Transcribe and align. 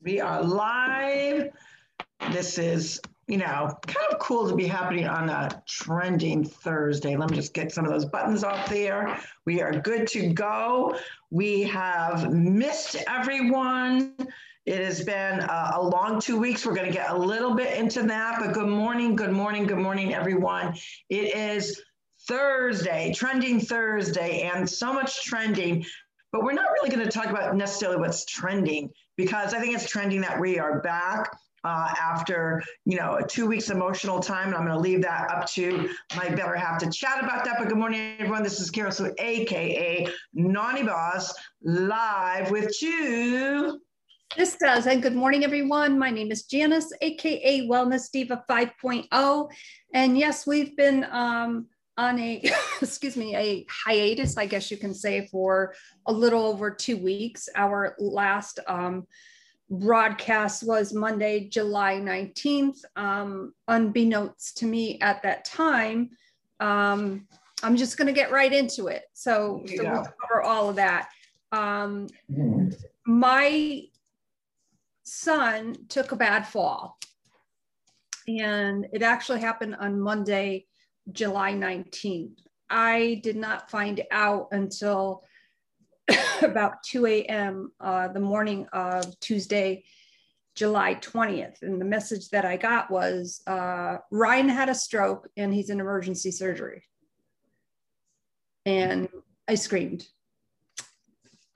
We 0.00 0.20
are 0.20 0.44
live. 0.44 1.50
This 2.30 2.56
is, 2.56 3.00
you 3.26 3.36
know, 3.36 3.76
kind 3.88 4.06
of 4.12 4.20
cool 4.20 4.48
to 4.48 4.54
be 4.54 4.68
happening 4.68 5.08
on 5.08 5.28
a 5.28 5.60
trending 5.66 6.44
Thursday. 6.44 7.16
Let 7.16 7.30
me 7.30 7.36
just 7.36 7.52
get 7.52 7.72
some 7.72 7.84
of 7.84 7.90
those 7.90 8.04
buttons 8.04 8.44
off 8.44 8.68
there. 8.68 9.18
We 9.44 9.60
are 9.60 9.72
good 9.72 10.06
to 10.08 10.32
go. 10.32 10.96
We 11.30 11.64
have 11.64 12.32
missed 12.32 12.96
everyone. 13.08 14.14
It 14.66 14.78
has 14.84 15.04
been 15.04 15.40
a, 15.40 15.70
a 15.74 15.82
long 15.82 16.20
two 16.20 16.38
weeks. 16.38 16.64
We're 16.64 16.76
going 16.76 16.86
to 16.86 16.96
get 16.96 17.10
a 17.10 17.18
little 17.18 17.54
bit 17.54 17.76
into 17.76 18.04
that, 18.04 18.38
but 18.38 18.52
good 18.52 18.68
morning, 18.68 19.16
good 19.16 19.32
morning, 19.32 19.66
good 19.66 19.78
morning, 19.78 20.14
everyone. 20.14 20.76
It 21.08 21.34
is 21.34 21.82
Thursday, 22.28 23.12
trending 23.16 23.58
Thursday, 23.58 24.42
and 24.42 24.68
so 24.68 24.92
much 24.92 25.24
trending. 25.24 25.84
But 26.30 26.44
we're 26.44 26.52
not 26.52 26.70
really 26.70 26.90
going 26.90 27.04
to 27.04 27.10
talk 27.10 27.30
about 27.30 27.56
necessarily 27.56 27.98
what's 27.98 28.24
trending 28.26 28.92
because 29.18 29.52
I 29.52 29.60
think 29.60 29.74
it's 29.74 29.90
trending 29.90 30.22
that 30.22 30.40
we 30.40 30.58
are 30.58 30.80
back 30.80 31.36
uh, 31.64 31.92
after 32.00 32.62
you 32.86 32.96
know 32.96 33.20
two 33.28 33.46
weeks 33.46 33.68
emotional 33.68 34.20
time 34.20 34.46
and 34.46 34.54
i'm 34.54 34.64
going 34.64 34.76
to 34.76 34.80
leave 34.80 35.02
that 35.02 35.28
up 35.30 35.44
to 35.44 35.90
my 36.16 36.28
better 36.28 36.54
half 36.54 36.78
to 36.78 36.90
chat 36.90 37.22
about 37.22 37.44
that. 37.44 37.56
But 37.58 37.68
good 37.68 37.76
morning 37.76 38.16
everyone. 38.20 38.42
This 38.42 38.60
is 38.60 38.70
Carol 38.70 38.92
Sue 38.92 39.12
aka 39.18 40.06
Naughty 40.32 40.84
Boss 40.84 41.34
live 41.62 42.50
with 42.50 42.80
you 42.80 43.80
this 44.36 44.56
does. 44.56 44.86
And 44.86 45.02
good 45.02 45.14
morning 45.14 45.42
everyone. 45.42 45.98
My 45.98 46.10
name 46.10 46.30
is 46.30 46.44
janice 46.44 46.92
aka 47.00 47.66
wellness 47.66 48.10
diva 48.12 48.44
5.0 48.48 49.50
and 49.94 50.18
yes 50.18 50.46
we've 50.46 50.76
been 50.76 51.06
um, 51.10 51.66
on 51.98 52.18
a 52.20 52.40
excuse 52.80 53.16
me 53.16 53.36
a 53.36 53.66
hiatus 53.68 54.38
i 54.38 54.46
guess 54.46 54.70
you 54.70 54.78
can 54.78 54.94
say 54.94 55.26
for 55.26 55.74
a 56.06 56.12
little 56.12 56.44
over 56.44 56.70
two 56.70 56.96
weeks. 56.96 57.48
Our 57.54 57.94
last 57.98 58.60
um, 58.66 59.06
broadcast 59.68 60.66
was 60.66 60.94
monday 60.94 61.48
july 61.48 61.96
19th 61.96 62.78
um, 62.96 63.52
unbeknownst 63.66 64.56
to 64.58 64.66
me 64.66 64.98
at 65.00 65.22
that 65.22 65.44
time 65.44 66.08
um, 66.60 67.26
i'm 67.62 67.76
just 67.76 67.98
going 67.98 68.06
to 68.06 68.14
get 68.14 68.30
right 68.32 68.52
into 68.52 68.86
it. 68.86 69.02
So, 69.12 69.62
so 69.66 69.82
we'll 69.82 70.06
cover 70.20 70.42
all 70.42 70.70
of 70.70 70.76
that. 70.76 71.10
Um, 71.52 72.06
mm-hmm. 72.32 72.68
my 73.04 73.82
son 75.02 75.74
took 75.88 76.12
a 76.12 76.16
bad 76.16 76.46
fall. 76.46 76.98
And 78.26 78.86
it 78.92 79.02
actually 79.02 79.40
happened 79.40 79.76
on 79.80 79.98
monday 79.98 80.66
July 81.12 81.52
19th. 81.52 82.38
I 82.70 83.20
did 83.22 83.36
not 83.36 83.70
find 83.70 84.02
out 84.10 84.48
until 84.52 85.22
about 86.42 86.82
2 86.84 87.06
a.m. 87.06 87.72
Uh, 87.80 88.08
the 88.08 88.20
morning 88.20 88.66
of 88.72 89.18
Tuesday, 89.20 89.84
July 90.54 90.94
20th. 90.96 91.62
And 91.62 91.80
the 91.80 91.84
message 91.84 92.30
that 92.30 92.44
I 92.44 92.56
got 92.56 92.90
was 92.90 93.42
uh, 93.46 93.98
Ryan 94.10 94.48
had 94.48 94.68
a 94.68 94.74
stroke 94.74 95.28
and 95.36 95.54
he's 95.54 95.70
in 95.70 95.80
emergency 95.80 96.30
surgery. 96.30 96.82
And 98.66 99.08
I 99.46 99.54
screamed. 99.54 100.06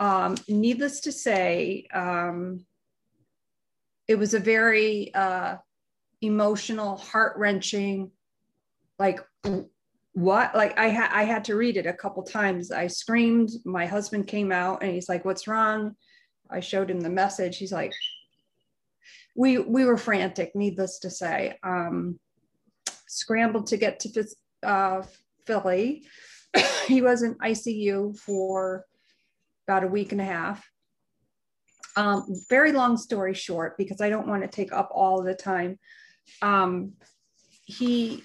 Um, 0.00 0.36
needless 0.48 1.00
to 1.00 1.12
say, 1.12 1.86
um, 1.92 2.64
it 4.08 4.18
was 4.18 4.34
a 4.34 4.40
very 4.40 5.14
uh, 5.14 5.56
emotional, 6.20 6.96
heart 6.96 7.36
wrenching, 7.36 8.10
like 8.98 9.20
what 10.14 10.54
like 10.54 10.78
i 10.78 10.88
had 10.88 11.10
i 11.12 11.24
had 11.24 11.44
to 11.44 11.56
read 11.56 11.76
it 11.76 11.86
a 11.86 11.92
couple 11.92 12.22
times. 12.22 12.70
I 12.70 12.86
screamed 12.86 13.50
my 13.64 13.86
husband 13.86 14.26
came 14.26 14.52
out 14.52 14.82
and 14.82 14.92
he's 14.92 15.08
like 15.08 15.24
what's 15.24 15.48
wrong? 15.48 15.96
I 16.50 16.60
showed 16.60 16.90
him 16.90 17.00
the 17.00 17.10
message. 17.10 17.56
He's 17.56 17.72
like 17.72 17.94
we 19.34 19.58
we 19.58 19.84
were 19.84 19.96
frantic 19.96 20.54
needless 20.54 20.98
to 21.00 21.10
say. 21.10 21.58
Um 21.62 22.18
scrambled 23.08 23.66
to 23.68 23.76
get 23.76 24.00
to 24.00 24.24
uh, 24.62 25.02
philly. 25.46 26.04
He 26.86 27.00
was 27.00 27.22
in 27.22 27.36
icu 27.36 28.18
for 28.18 28.84
about 29.66 29.84
a 29.84 29.86
week 29.86 30.10
and 30.10 30.20
a 30.20 30.24
half. 30.24 30.68
Um, 31.96 32.26
very 32.50 32.72
long 32.72 32.96
story 32.96 33.34
short 33.34 33.78
because 33.78 34.00
i 34.00 34.10
don't 34.10 34.26
want 34.26 34.42
to 34.42 34.48
take 34.48 34.72
up 34.72 34.90
all 34.92 35.22
the 35.22 35.34
time. 35.34 35.78
Um, 36.42 36.92
he 37.64 38.24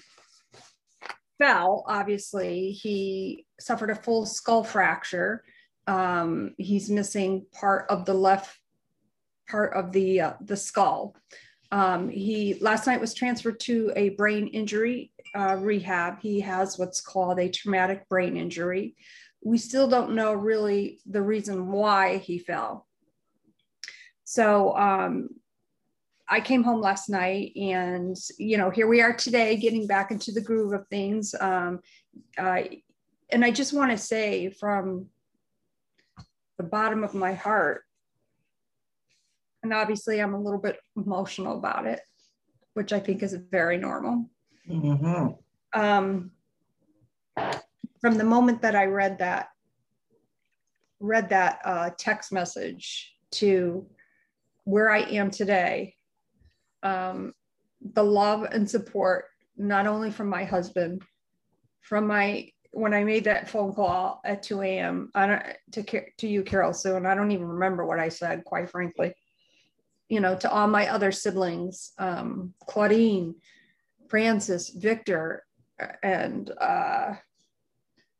fell, 1.38 1.84
obviously, 1.86 2.72
he 2.72 3.46
suffered 3.58 3.90
a 3.90 3.94
full 3.94 4.26
skull 4.26 4.64
fracture. 4.64 5.44
Um, 5.86 6.54
he's 6.58 6.90
missing 6.90 7.46
part 7.52 7.86
of 7.88 8.04
the 8.04 8.14
left 8.14 8.58
part 9.48 9.74
of 9.74 9.92
the 9.92 10.20
uh, 10.20 10.32
the 10.40 10.56
skull. 10.56 11.16
Um, 11.70 12.08
he 12.08 12.54
last 12.60 12.86
night 12.86 13.00
was 13.00 13.14
transferred 13.14 13.60
to 13.60 13.92
a 13.96 14.10
brain 14.10 14.48
injury 14.48 15.12
uh, 15.34 15.56
rehab. 15.58 16.20
He 16.20 16.40
has 16.40 16.78
what's 16.78 17.00
called 17.00 17.38
a 17.38 17.48
traumatic 17.48 18.08
brain 18.08 18.36
injury. 18.36 18.96
We 19.42 19.58
still 19.58 19.88
don't 19.88 20.14
know 20.14 20.32
really 20.32 21.00
the 21.06 21.22
reason 21.22 21.70
why 21.70 22.18
he 22.18 22.38
fell. 22.38 22.86
So 24.24 24.76
um, 24.76 25.28
I 26.30 26.40
came 26.40 26.62
home 26.62 26.80
last 26.80 27.08
night 27.08 27.52
and, 27.56 28.16
you 28.38 28.58
know, 28.58 28.68
here 28.70 28.86
we 28.86 29.00
are 29.00 29.14
today 29.14 29.56
getting 29.56 29.86
back 29.86 30.10
into 30.10 30.30
the 30.30 30.42
groove 30.42 30.72
of 30.74 30.86
things. 30.88 31.34
Um, 31.40 31.80
uh, 32.36 32.62
and 33.30 33.44
I 33.44 33.50
just 33.50 33.72
want 33.72 33.90
to 33.92 33.98
say 33.98 34.50
from 34.50 35.06
the 36.58 36.64
bottom 36.64 37.02
of 37.02 37.14
my 37.14 37.32
heart, 37.32 37.84
and 39.62 39.72
obviously 39.72 40.20
I'm 40.20 40.34
a 40.34 40.40
little 40.40 40.60
bit 40.60 40.78
emotional 40.96 41.56
about 41.56 41.86
it, 41.86 42.00
which 42.74 42.92
I 42.92 43.00
think 43.00 43.22
is 43.22 43.34
very 43.34 43.78
normal. 43.78 44.28
Mm-hmm. 44.68 45.80
Um, 45.80 46.30
from 48.00 48.18
the 48.18 48.24
moment 48.24 48.62
that 48.62 48.76
I 48.76 48.84
read 48.84 49.18
that, 49.18 49.48
read 51.00 51.30
that 51.30 51.60
uh, 51.64 51.90
text 51.96 52.32
message 52.32 53.14
to 53.30 53.86
where 54.64 54.90
I 54.90 55.00
am 55.00 55.30
today, 55.30 55.94
um, 56.82 57.32
the 57.94 58.02
love 58.02 58.44
and 58.44 58.68
support, 58.68 59.26
not 59.56 59.86
only 59.86 60.10
from 60.10 60.28
my 60.28 60.44
husband, 60.44 61.02
from 61.82 62.06
my 62.06 62.50
when 62.72 62.92
I 62.92 63.02
made 63.02 63.24
that 63.24 63.48
phone 63.48 63.72
call 63.72 64.20
at 64.24 64.42
2 64.42 64.60
a.m. 64.62 65.10
I 65.14 65.26
don't 65.26 65.42
to 65.72 66.02
to 66.18 66.28
you, 66.28 66.42
Carol 66.42 66.72
Sue, 66.72 66.96
and 66.96 67.06
I 67.06 67.14
don't 67.14 67.30
even 67.30 67.46
remember 67.46 67.86
what 67.86 67.98
I 67.98 68.08
said, 68.08 68.44
quite 68.44 68.70
frankly. 68.70 69.14
You 70.08 70.20
know, 70.20 70.36
to 70.36 70.50
all 70.50 70.68
my 70.68 70.88
other 70.88 71.12
siblings, 71.12 71.92
um, 71.98 72.54
Claudine, 72.66 73.34
Francis, 74.08 74.70
Victor, 74.70 75.44
and 76.02 76.50
uh, 76.60 77.14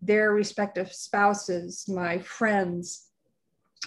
their 0.00 0.32
respective 0.32 0.92
spouses, 0.92 1.88
my 1.88 2.18
friends, 2.18 3.06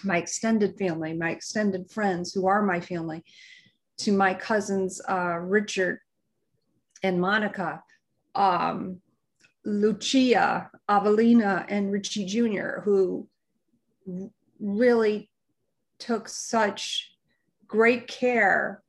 my 0.03 0.18
extended 0.18 0.78
family, 0.78 1.14
my 1.14 1.32
extended 1.32 1.90
friends 1.92 2.34
who 2.34 2.48
are 2.48 2.64
my 2.64 2.80
family 2.80 3.24
to 4.02 4.12
my 4.12 4.34
cousins, 4.34 5.02
uh, 5.08 5.38
Richard 5.40 6.00
and 7.04 7.22
Monica, 7.22 7.84
um, 8.36 9.00
Lucia, 9.64 10.70
Avelina, 10.90 11.66
and 11.70 11.92
Richie 11.92 12.26
Jr., 12.26 12.82
who 12.84 13.28
really 14.60 15.30
took 16.00 16.28
such 16.28 17.12
great 17.68 18.08
care 18.08 18.82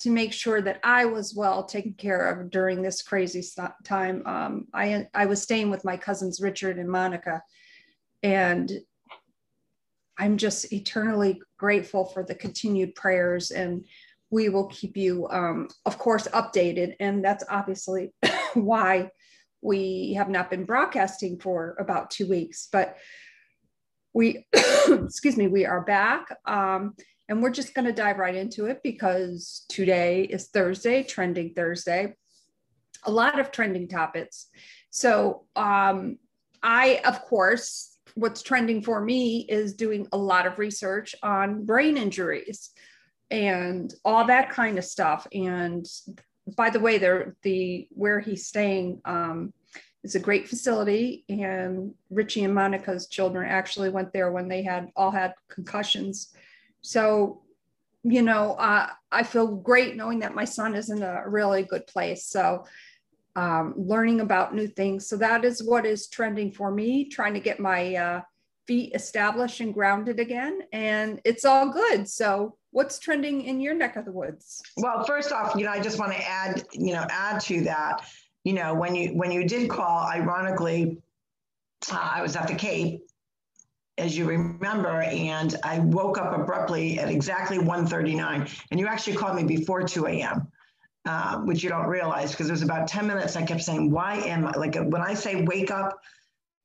to 0.00 0.10
make 0.10 0.32
sure 0.32 0.60
that 0.60 0.78
I 0.84 1.06
was 1.06 1.34
well 1.34 1.64
taken 1.64 1.94
care 1.94 2.28
of 2.28 2.50
during 2.50 2.82
this 2.82 3.02
crazy 3.02 3.42
time. 3.84 4.22
Um, 4.26 4.66
I, 4.72 5.06
I 5.14 5.26
was 5.26 5.42
staying 5.42 5.70
with 5.70 5.84
my 5.84 5.96
cousins, 5.96 6.40
Richard 6.40 6.78
and 6.78 6.88
Monica, 6.88 7.42
and 8.22 8.70
I'm 10.18 10.36
just 10.36 10.72
eternally 10.72 11.40
grateful 11.56 12.04
for 12.04 12.22
the 12.22 12.34
continued 12.34 12.94
prayers 12.94 13.50
and 13.50 13.84
we 14.30 14.48
will 14.48 14.66
keep 14.66 14.96
you, 14.96 15.26
um, 15.28 15.68
of 15.86 15.98
course, 15.98 16.28
updated. 16.28 16.94
And 17.00 17.24
that's 17.24 17.44
obviously 17.48 18.12
why 18.54 19.10
we 19.62 20.14
have 20.14 20.28
not 20.28 20.50
been 20.50 20.64
broadcasting 20.64 21.38
for 21.38 21.76
about 21.78 22.10
two 22.10 22.28
weeks. 22.28 22.68
But 22.70 22.96
we, 24.12 24.46
excuse 24.88 25.36
me, 25.36 25.48
we 25.48 25.64
are 25.64 25.82
back. 25.82 26.26
Um, 26.44 26.94
and 27.28 27.42
we're 27.42 27.50
just 27.50 27.74
going 27.74 27.84
to 27.84 27.92
dive 27.92 28.18
right 28.18 28.34
into 28.34 28.66
it 28.66 28.80
because 28.82 29.64
today 29.68 30.22
is 30.22 30.48
Thursday, 30.48 31.02
trending 31.02 31.52
Thursday. 31.54 32.14
A 33.04 33.10
lot 33.10 33.38
of 33.38 33.50
trending 33.50 33.88
topics. 33.88 34.46
So, 34.90 35.44
um, 35.54 36.18
I, 36.62 37.00
of 37.04 37.22
course, 37.22 37.96
what's 38.14 38.42
trending 38.42 38.82
for 38.82 39.00
me 39.00 39.46
is 39.48 39.74
doing 39.74 40.08
a 40.12 40.18
lot 40.18 40.46
of 40.46 40.58
research 40.58 41.14
on 41.22 41.64
brain 41.64 41.96
injuries 41.96 42.70
and 43.30 43.92
all 44.04 44.24
that 44.26 44.50
kind 44.50 44.78
of 44.78 44.84
stuff. 44.84 45.26
And 45.32 45.86
by 46.56 46.70
the 46.70 46.80
way, 46.80 46.98
there 46.98 47.36
the 47.42 47.88
where 47.90 48.20
he's 48.20 48.46
staying 48.46 49.00
um, 49.04 49.52
is 50.02 50.14
a 50.14 50.20
great 50.20 50.48
facility, 50.48 51.24
and 51.28 51.94
Richie 52.10 52.44
and 52.44 52.54
Monica's 52.54 53.06
children 53.06 53.48
actually 53.48 53.90
went 53.90 54.12
there 54.12 54.32
when 54.32 54.48
they 54.48 54.62
had 54.62 54.90
all 54.96 55.10
had 55.10 55.34
concussions. 55.48 56.32
So 56.80 57.42
you 58.04 58.22
know, 58.22 58.54
uh, 58.54 58.88
I 59.10 59.22
feel 59.22 59.56
great 59.56 59.96
knowing 59.96 60.20
that 60.20 60.34
my 60.34 60.44
son 60.44 60.74
is 60.74 60.90
in 60.90 61.02
a 61.02 61.28
really 61.28 61.62
good 61.62 61.86
place. 61.86 62.26
So, 62.26 62.64
um, 63.36 63.74
learning 63.76 64.20
about 64.20 64.54
new 64.54 64.66
things. 64.66 65.08
So, 65.08 65.16
that 65.16 65.44
is 65.44 65.62
what 65.62 65.84
is 65.86 66.08
trending 66.08 66.52
for 66.52 66.70
me, 66.70 67.08
trying 67.08 67.34
to 67.34 67.40
get 67.40 67.60
my 67.60 67.94
uh, 67.94 68.20
feet 68.66 68.94
established 68.94 69.60
and 69.60 69.74
grounded 69.74 70.20
again. 70.20 70.60
And 70.72 71.20
it's 71.24 71.44
all 71.44 71.70
good. 71.70 72.08
So, 72.08 72.56
what's 72.70 72.98
trending 72.98 73.42
in 73.42 73.60
your 73.60 73.74
neck 73.74 73.96
of 73.96 74.04
the 74.04 74.12
woods? 74.12 74.62
Well, 74.76 75.04
first 75.04 75.32
off, 75.32 75.54
you 75.56 75.64
know, 75.64 75.70
I 75.70 75.80
just 75.80 75.98
want 75.98 76.12
to 76.12 76.28
add, 76.28 76.64
you 76.72 76.92
know, 76.92 77.06
add 77.10 77.40
to 77.42 77.62
that, 77.62 78.06
you 78.44 78.52
know, 78.52 78.74
when 78.74 78.94
you 78.94 79.10
when 79.10 79.32
you 79.32 79.46
did 79.46 79.68
call, 79.68 80.06
ironically, 80.06 80.98
uh, 81.90 82.10
I 82.14 82.22
was 82.22 82.36
at 82.36 82.48
the 82.48 82.54
Cape 82.54 83.02
as 83.98 84.16
you 84.16 84.24
remember, 84.24 85.02
and 85.02 85.56
I 85.64 85.80
woke 85.80 86.18
up 86.18 86.36
abruptly 86.38 86.98
at 86.98 87.10
exactly 87.10 87.58
1.39. 87.58 88.62
And 88.70 88.80
you 88.80 88.86
actually 88.86 89.16
called 89.16 89.36
me 89.36 89.42
before 89.42 89.82
2 89.82 90.06
a.m., 90.06 90.46
uh, 91.04 91.38
which 91.38 91.62
you 91.62 91.68
don't 91.68 91.88
realize 91.88 92.30
because 92.30 92.48
it 92.48 92.52
was 92.52 92.62
about 92.62 92.86
10 92.86 93.06
minutes. 93.06 93.34
I 93.36 93.42
kept 93.42 93.62
saying, 93.62 93.90
why 93.90 94.16
am 94.18 94.46
I, 94.46 94.52
like 94.52 94.76
when 94.76 95.02
I 95.02 95.14
say 95.14 95.42
wake 95.42 95.70
up, 95.70 96.00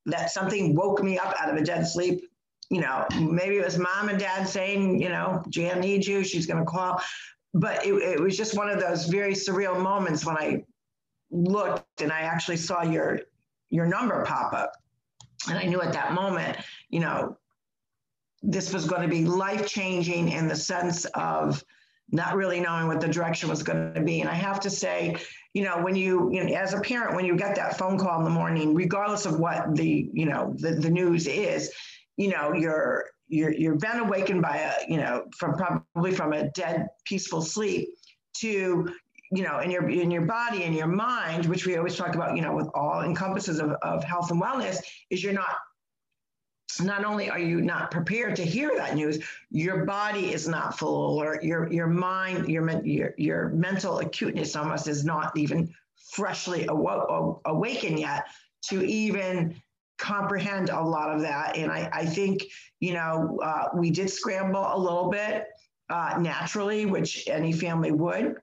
that 0.06 0.30
something 0.30 0.74
woke 0.74 1.02
me 1.02 1.18
up 1.18 1.34
out 1.40 1.50
of 1.50 1.56
a 1.56 1.64
dead 1.64 1.86
sleep. 1.86 2.24
You 2.70 2.80
know, 2.80 3.06
maybe 3.20 3.56
it 3.56 3.64
was 3.64 3.78
mom 3.78 4.08
and 4.08 4.18
dad 4.18 4.48
saying, 4.48 5.00
you 5.00 5.08
know, 5.08 5.42
Jan 5.48 5.80
needs 5.80 6.08
you, 6.08 6.24
she's 6.24 6.46
going 6.46 6.58
to 6.58 6.64
call. 6.64 7.00
But 7.52 7.86
it, 7.86 7.92
it 7.94 8.20
was 8.20 8.36
just 8.36 8.56
one 8.56 8.68
of 8.68 8.80
those 8.80 9.06
very 9.06 9.34
surreal 9.34 9.80
moments 9.80 10.24
when 10.24 10.36
I 10.36 10.64
looked 11.30 12.00
and 12.00 12.12
I 12.12 12.20
actually 12.20 12.56
saw 12.56 12.82
your 12.82 13.20
your 13.70 13.86
number 13.86 14.24
pop 14.24 14.52
up 14.52 14.72
and 15.48 15.58
I 15.58 15.64
knew 15.64 15.82
at 15.82 15.92
that 15.92 16.12
moment, 16.12 16.58
you 16.90 17.00
know, 17.00 17.36
this 18.42 18.72
was 18.72 18.84
going 18.84 19.02
to 19.02 19.08
be 19.08 19.24
life 19.24 19.66
changing 19.66 20.30
in 20.30 20.48
the 20.48 20.56
sense 20.56 21.04
of 21.14 21.64
not 22.10 22.36
really 22.36 22.60
knowing 22.60 22.86
what 22.86 23.00
the 23.00 23.08
direction 23.08 23.48
was 23.48 23.62
going 23.62 23.94
to 23.94 24.00
be. 24.00 24.20
And 24.20 24.28
I 24.28 24.34
have 24.34 24.60
to 24.60 24.70
say, 24.70 25.16
you 25.54 25.64
know, 25.64 25.82
when 25.82 25.96
you, 25.96 26.30
you 26.32 26.44
know, 26.44 26.54
as 26.54 26.74
a 26.74 26.80
parent, 26.80 27.16
when 27.16 27.24
you 27.24 27.36
get 27.36 27.56
that 27.56 27.78
phone 27.78 27.98
call 27.98 28.18
in 28.18 28.24
the 28.24 28.30
morning, 28.30 28.74
regardless 28.74 29.24
of 29.24 29.40
what 29.40 29.74
the, 29.74 30.10
you 30.12 30.26
know, 30.26 30.54
the, 30.58 30.72
the 30.72 30.90
news 30.90 31.26
is, 31.26 31.72
you 32.16 32.28
know, 32.28 32.52
you're, 32.52 33.06
you're, 33.28 33.52
you're 33.52 33.76
been 33.76 34.00
awakened 34.00 34.42
by 34.42 34.56
a, 34.58 34.72
you 34.90 34.98
know, 34.98 35.24
from 35.36 35.54
probably 35.56 36.12
from 36.12 36.32
a 36.32 36.50
dead, 36.50 36.88
peaceful 37.04 37.42
sleep 37.42 37.88
to, 38.34 38.88
you 39.32 39.42
know, 39.42 39.60
in 39.60 39.70
your 39.70 39.88
in 39.88 40.10
your 40.10 40.26
body 40.26 40.64
and 40.64 40.74
your 40.74 40.86
mind, 40.86 41.46
which 41.46 41.66
we 41.66 41.76
always 41.76 41.96
talk 41.96 42.14
about, 42.14 42.36
you 42.36 42.42
know, 42.42 42.54
with 42.54 42.68
all 42.74 43.02
encompasses 43.02 43.58
of, 43.58 43.70
of 43.82 44.04
health 44.04 44.30
and 44.30 44.40
wellness, 44.40 44.76
is 45.10 45.24
you're 45.24 45.32
not 45.32 45.56
not 46.80 47.04
only 47.04 47.30
are 47.30 47.38
you 47.38 47.60
not 47.60 47.90
prepared 47.90 48.36
to 48.36 48.44
hear 48.44 48.74
that 48.76 48.94
news, 48.94 49.18
your 49.50 49.84
body 49.84 50.32
is 50.32 50.48
not 50.48 50.78
full 50.78 51.14
alert. 51.14 51.42
Your 51.42 51.72
your 51.72 51.86
mind, 51.86 52.48
your 52.48 52.68
your 52.84 53.14
your 53.16 53.48
mental 53.50 53.98
acuteness 53.98 54.56
almost 54.56 54.88
is 54.88 55.04
not 55.04 55.36
even 55.36 55.72
freshly 56.12 56.66
awo- 56.66 57.40
awakened 57.44 57.98
yet 57.98 58.26
to 58.68 58.84
even 58.84 59.60
comprehend 59.98 60.70
a 60.70 60.80
lot 60.80 61.14
of 61.14 61.20
that. 61.22 61.56
And 61.56 61.70
I, 61.70 61.88
I 61.92 62.06
think 62.06 62.44
you 62.80 62.94
know 62.94 63.38
uh, 63.42 63.68
we 63.74 63.90
did 63.90 64.10
scramble 64.10 64.66
a 64.72 64.78
little 64.78 65.10
bit 65.10 65.46
uh, 65.90 66.18
naturally, 66.20 66.86
which 66.86 67.28
any 67.28 67.52
family 67.52 67.92
would. 67.92 68.36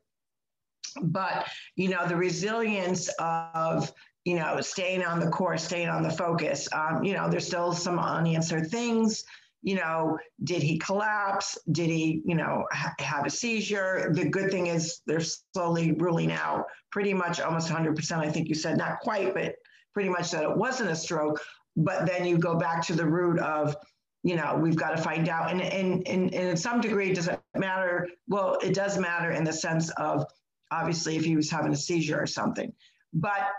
But 1.01 1.47
you 1.75 1.89
know 1.89 2.07
the 2.07 2.15
resilience 2.15 3.09
of 3.19 3.91
you 4.25 4.35
know 4.35 4.61
staying 4.61 5.03
on 5.03 5.19
the 5.19 5.29
course 5.29 5.63
staying 5.63 5.89
on 5.89 6.03
the 6.03 6.11
focus 6.11 6.67
um, 6.73 7.03
you 7.03 7.13
know 7.13 7.29
there's 7.29 7.47
still 7.47 7.73
some 7.73 7.99
unanswered 7.99 8.69
things. 8.69 9.23
You 9.63 9.75
know 9.75 10.17
did 10.43 10.63
he 10.63 10.79
collapse? 10.79 11.57
Did 11.71 11.89
he 11.89 12.21
you 12.25 12.35
know 12.35 12.65
ha- 12.71 12.95
have 12.99 13.25
a 13.25 13.29
seizure? 13.29 14.11
The 14.13 14.27
good 14.27 14.51
thing 14.51 14.67
is 14.67 15.01
they're 15.05 15.21
slowly 15.21 15.93
ruling 15.93 16.31
out 16.31 16.65
pretty 16.91 17.13
much 17.13 17.39
almost 17.39 17.69
100% 17.69 18.11
i 18.17 18.29
think 18.29 18.47
you 18.47 18.55
said 18.55 18.77
not 18.77 18.99
quite 18.99 19.33
but 19.33 19.55
pretty 19.93 20.09
much 20.09 20.31
that 20.31 20.43
it 20.43 20.57
wasn't 20.57 20.89
a 20.89 20.95
stroke 20.95 21.41
but 21.77 22.05
then 22.05 22.25
you 22.25 22.37
go 22.37 22.55
back 22.55 22.85
to 22.85 22.93
the 22.93 23.05
root 23.05 23.39
of 23.39 23.75
you 24.23 24.35
know 24.35 24.59
we've 24.61 24.75
got 24.75 24.95
to 24.95 25.01
find 25.01 25.29
out 25.29 25.51
and, 25.51 25.61
and, 25.61 26.07
and, 26.07 26.33
and 26.33 26.49
in 26.49 26.57
some 26.57 26.81
degree 26.81 27.13
does 27.13 27.27
it 27.27 27.39
matter 27.55 28.07
well 28.27 28.57
it 28.61 28.73
does 28.73 28.97
matter 28.97 29.31
in 29.31 29.43
the 29.43 29.53
sense 29.53 29.89
of 29.91 30.25
obviously 30.71 31.17
if 31.17 31.25
he 31.25 31.35
was 31.35 31.51
having 31.51 31.73
a 31.73 31.77
seizure 31.77 32.19
or 32.19 32.25
something. 32.25 32.73
But 33.13 33.49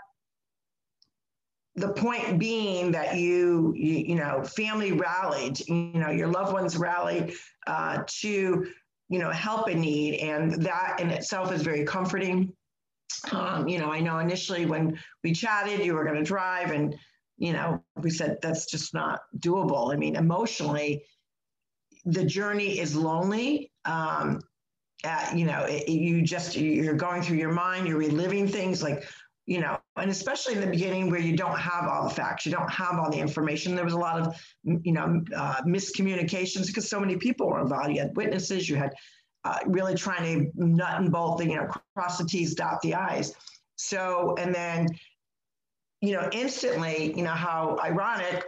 the 1.75 1.93
point 1.93 2.39
being 2.39 2.91
that 2.91 3.17
you, 3.17 3.73
you, 3.75 3.93
you 3.93 4.15
know, 4.15 4.43
family 4.43 4.91
rallied, 4.91 5.59
you 5.67 5.93
know, 5.93 6.09
your 6.09 6.27
loved 6.27 6.53
ones 6.53 6.75
rallied 6.75 7.33
uh, 7.67 8.03
to, 8.07 8.67
you 9.09 9.19
know, 9.19 9.31
help 9.31 9.67
a 9.67 9.75
need. 9.75 10.19
And 10.19 10.63
that 10.63 10.99
in 10.99 11.09
itself 11.09 11.51
is 11.51 11.61
very 11.61 11.85
comforting. 11.85 12.53
Um, 13.31 13.67
you 13.67 13.79
know, 13.79 13.91
I 13.91 13.99
know 13.99 14.19
initially 14.19 14.65
when 14.65 14.99
we 15.23 15.33
chatted, 15.33 15.85
you 15.85 15.93
were 15.93 16.03
going 16.03 16.17
to 16.17 16.23
drive 16.23 16.71
and, 16.71 16.95
you 17.37 17.53
know, 17.53 17.83
we 18.01 18.09
said 18.09 18.37
that's 18.41 18.65
just 18.65 18.93
not 18.93 19.21
doable. 19.39 19.93
I 19.93 19.97
mean, 19.97 20.15
emotionally, 20.15 21.03
the 22.05 22.25
journey 22.25 22.79
is 22.79 22.95
lonely. 22.95 23.71
Um, 23.85 24.41
you 25.35 25.45
know, 25.45 25.65
it, 25.67 25.89
you 25.89 26.21
just 26.21 26.55
you're 26.55 26.93
going 26.93 27.21
through 27.21 27.37
your 27.37 27.51
mind, 27.51 27.87
you're 27.87 27.97
reliving 27.97 28.47
things 28.47 28.81
like, 28.81 29.03
you 29.45 29.59
know, 29.59 29.77
and 29.97 30.09
especially 30.09 30.53
in 30.53 30.61
the 30.61 30.67
beginning 30.67 31.09
where 31.09 31.19
you 31.19 31.35
don't 31.35 31.59
have 31.59 31.89
all 31.89 32.07
the 32.07 32.13
facts, 32.13 32.45
you 32.45 32.51
don't 32.51 32.71
have 32.71 32.97
all 32.97 33.11
the 33.11 33.19
information. 33.19 33.75
There 33.75 33.83
was 33.83 33.93
a 33.93 33.99
lot 33.99 34.21
of, 34.21 34.41
you 34.63 34.93
know, 34.93 35.21
uh, 35.35 35.61
miscommunications 35.63 36.67
because 36.67 36.89
so 36.89 36.99
many 36.99 37.17
people 37.17 37.49
were 37.49 37.59
involved. 37.59 37.91
You 37.91 37.99
had 37.99 38.15
witnesses, 38.15 38.69
you 38.69 38.77
had 38.77 38.93
uh, 39.45 39.59
really 39.65 39.95
trying 39.95 40.23
to 40.23 40.51
nut 40.55 41.01
and 41.01 41.11
bolt 41.11 41.39
the, 41.39 41.45
you 41.45 41.55
know, 41.55 41.69
cross 41.95 42.17
the 42.17 42.25
T's, 42.25 42.55
dot 42.55 42.81
the 42.81 42.95
I's. 42.95 43.33
So, 43.75 44.35
and 44.39 44.53
then, 44.53 44.87
you 46.01 46.13
know, 46.13 46.29
instantly, 46.31 47.13
you 47.15 47.23
know, 47.23 47.31
how 47.31 47.77
ironic, 47.83 48.45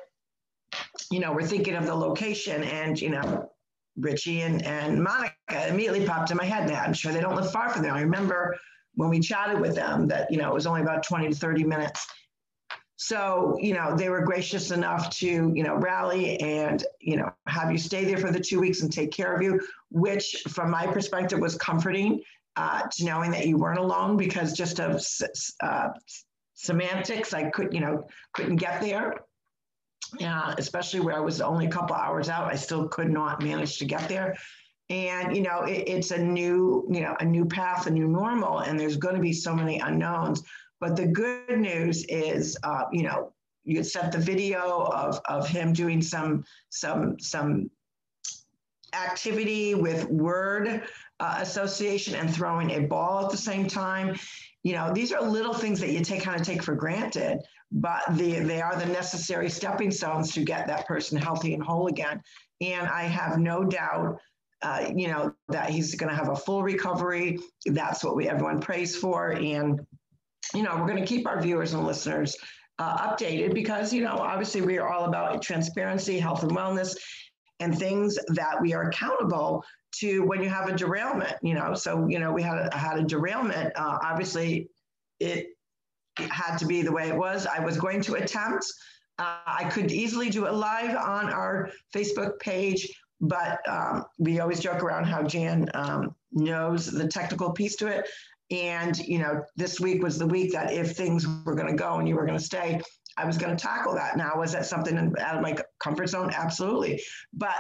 you 1.12 1.20
know, 1.20 1.34
we're 1.34 1.48
thinking 1.48 1.76
of 1.76 1.86
the 1.86 1.96
location 1.96 2.64
and, 2.64 3.00
you 3.02 3.10
know, 3.10 3.50
Richie 3.98 4.42
and, 4.42 4.64
and 4.64 5.02
Monica 5.02 5.34
immediately 5.68 6.06
popped 6.06 6.32
in 6.32 6.38
my 6.38 6.46
head. 6.46 6.70
Now 6.70 6.82
I'm 6.82 6.94
sure 6.94 7.12
they 7.12 7.22
don't 7.22 7.36
live 7.36 7.52
far 7.52 7.70
from 7.70 7.82
there. 7.82 7.94
I 7.94 8.02
remember 8.02 8.56
when 8.96 9.10
we 9.10 9.20
chatted 9.20 9.60
with 9.60 9.76
them 9.76 10.08
that, 10.08 10.32
you 10.32 10.38
know, 10.38 10.50
it 10.50 10.54
was 10.54 10.68
only 10.68 10.82
about 10.82 11.04
20 11.04 11.30
to 11.30 11.36
30 11.36 11.64
minutes. 11.64 12.06
So, 12.98 13.58
you 13.60 13.74
know, 13.74 13.96
they 13.96 14.10
were 14.10 14.22
gracious 14.22 14.72
enough 14.72 15.10
to, 15.18 15.52
you 15.54 15.64
know, 15.64 15.76
rally 15.76 16.40
and, 16.40 16.84
you 17.02 17.18
know, 17.18 17.32
have 17.46 17.72
you 17.72 17.78
stay 17.78 18.06
there 18.06 18.18
for 18.18 18.32
the 18.32 18.40
two 18.40 18.60
weeks 18.60 18.82
and 18.82 18.92
take 18.92 19.12
care 19.12 19.36
of 19.36 19.42
you, 19.42 19.60
which 19.92 20.44
from 20.48 20.72
my 20.72 20.88
perspective 20.88 21.40
was 21.40 21.56
comforting 21.56 22.22
uh, 22.56 22.84
to 22.94 23.04
knowing 23.04 23.32
that 23.32 23.48
you 23.48 23.58
weren't 23.58 23.80
alone 23.80 24.16
because 24.16 24.54
just 24.54 24.80
of 24.80 25.06
uh, 25.62 25.90
semantics, 26.54 27.34
I 27.34 27.50
could, 27.50 27.74
you 27.74 27.82
know, 27.82 28.08
couldn't 28.34 28.56
get 28.58 28.82
there 28.82 29.16
uh, 30.24 30.56
especially 30.58 31.00
where 31.00 31.16
I 31.16 31.20
was 31.20 31.42
only 31.42 31.66
a 31.66 31.70
couple 31.70 31.96
hours 31.96 32.30
out. 32.30 32.52
I 32.52 32.56
still 32.56 32.88
could 32.88 33.10
not 33.10 33.42
manage 33.42 33.78
to 33.80 33.86
get 33.86 34.08
there. 34.08 34.38
And 34.90 35.36
you 35.36 35.42
know, 35.42 35.64
it, 35.64 35.88
it's 35.88 36.12
a 36.12 36.18
new, 36.18 36.88
you 36.92 37.02
know, 37.02 37.16
a 37.20 37.26
new 37.26 37.46
path, 37.46 37.88
a 37.88 37.90
new 37.90 38.08
normal, 38.08 38.60
and 38.60 38.80
there's 38.80 38.98
going 38.98 39.16
to 39.16 39.22
be 39.22 39.34
so 39.34 39.56
many 39.56 39.80
unknowns. 39.80 40.44
But 40.80 40.96
the 40.96 41.08
good 41.08 41.60
news 41.60 42.06
is, 42.06 42.58
uh, 42.64 42.84
you 42.92 43.04
know, 43.04 43.34
you 43.64 43.84
sent 43.84 44.12
the 44.12 44.20
video 44.20 44.84
of 44.94 45.20
of 45.26 45.48
him 45.48 45.74
doing 45.74 46.02
some 46.02 46.44
some 46.70 47.20
some 47.20 47.70
activity 48.94 49.76
with 49.76 50.06
word 50.06 50.84
uh, 51.20 51.38
association 51.40 52.16
and 52.16 52.34
throwing 52.34 52.72
a 52.72 52.82
ball 52.82 53.26
at 53.26 53.32
the 53.32 53.38
same 53.38 53.68
time. 53.68 54.18
You 54.64 54.74
know, 54.74 54.94
these 54.94 55.12
are 55.12 55.22
little 55.22 55.54
things 55.54 55.80
that 55.80 55.92
you 55.92 56.02
take 56.02 56.24
kind 56.24 56.40
of 56.40 56.46
take 56.46 56.64
for 56.64 56.76
granted 56.76 57.40
but 57.76 58.04
the, 58.12 58.40
they 58.40 58.62
are 58.62 58.78
the 58.78 58.86
necessary 58.86 59.50
stepping 59.50 59.92
stones 59.92 60.34
to 60.34 60.44
get 60.44 60.68
that 60.68 60.88
person 60.88 61.18
healthy 61.18 61.54
and 61.54 61.64
whole 61.64 61.88
again. 61.88 62.22
And 62.62 62.88
I 62.88 63.04
have 63.04 63.38
no 63.38 63.64
doubt, 63.64 64.18
uh, 64.62 64.92
you 64.96 65.10
know, 65.10 65.34
that 65.50 65.70
he's 65.70 65.96
going 65.96 66.10
to 66.10 66.16
have 66.16 66.30
a 66.30 66.36
full 66.36 66.64
recovery. 66.64 67.40
That's 67.66 68.04
what 68.04 68.16
we 68.16 68.30
everyone 68.30 68.62
prays 68.62 68.96
for, 68.96 69.32
and 69.32 69.86
you 70.54 70.64
know, 70.64 70.76
we're 70.78 70.88
going 70.88 71.02
to 71.02 71.06
keep 71.06 71.28
our 71.28 71.42
viewers 71.42 71.74
and 71.74 71.86
listeners 71.86 72.36
uh, 72.80 73.10
updated 73.10 73.54
because 73.54 73.94
you 73.94 74.04
know, 74.04 74.18
obviously, 74.18 74.62
we 74.62 74.78
are 74.78 74.90
all 74.90 75.06
about 75.06 75.42
transparency, 75.42 76.20
health 76.20 76.44
and 76.44 76.52
wellness, 76.52 76.96
and 77.60 77.78
things 77.78 78.18
that 78.30 78.62
we 78.62 78.74
are 78.74 78.90
accountable 78.90 79.64
to 80.00 80.22
when 80.24 80.44
you 80.44 80.50
have 80.50 80.68
a 80.68 80.76
derailment. 80.76 81.36
You 81.42 81.54
know, 81.54 81.74
so 81.74 82.08
you 82.08 82.20
know, 82.20 82.32
we 82.32 82.42
had 82.42 82.58
a, 82.58 82.78
had 82.78 83.00
a 83.00 83.04
derailment. 83.04 83.72
Uh, 83.76 84.00
obviously, 84.04 84.70
it 85.20 85.48
had 86.18 86.58
to 86.58 86.66
be 86.66 86.82
the 86.82 86.92
way 86.92 87.08
it 87.08 87.16
was. 87.16 87.48
I 87.48 87.60
was 87.60 87.78
going 87.78 88.02
to 88.02 88.16
attempt. 88.16 88.66
Uh, 89.18 89.38
I 89.46 89.70
could 89.72 89.92
easily 89.92 90.30
do 90.30 90.46
it 90.46 90.54
live 90.54 90.96
on 90.96 91.32
our 91.32 91.70
Facebook 91.96 92.40
page, 92.40 92.90
but 93.22 93.60
um, 93.68 94.04
we 94.20 94.42
always 94.42 94.60
joke 94.60 94.84
around 94.84 95.06
how 95.06 95.24
Jan 95.24 95.70
um, 95.74 96.16
knows 96.34 96.88
the 96.88 97.08
technical 97.08 97.52
piece 97.52 97.78
to 97.78 97.88
it. 97.88 98.10
And, 98.52 98.98
you 99.00 99.20
know, 99.20 99.44
this 99.56 99.80
week 99.80 100.04
was 100.04 100.20
the 100.20 100.28
week 100.28 100.52
that 100.52 100.72
if 100.72 100.96
things 100.96 101.26
were 101.46 101.56
going 101.56 101.70
to 101.70 101.76
go 101.76 101.96
and 101.96 102.08
you 102.08 102.16
were 102.16 102.26
going 102.26 102.38
to 102.38 102.44
stay, 102.44 102.80
I 103.18 103.26
was 103.26 103.38
going 103.38 103.56
to 103.56 103.62
tackle 103.62 103.96
that. 103.96 104.18
Now, 104.18 104.38
was 104.38 104.52
that 104.52 104.66
something 104.66 104.98
out 105.20 105.36
of 105.36 105.42
my 105.42 105.56
comfort 105.80 106.08
zone? 106.08 106.32
Absolutely. 106.36 107.02
But 107.34 107.56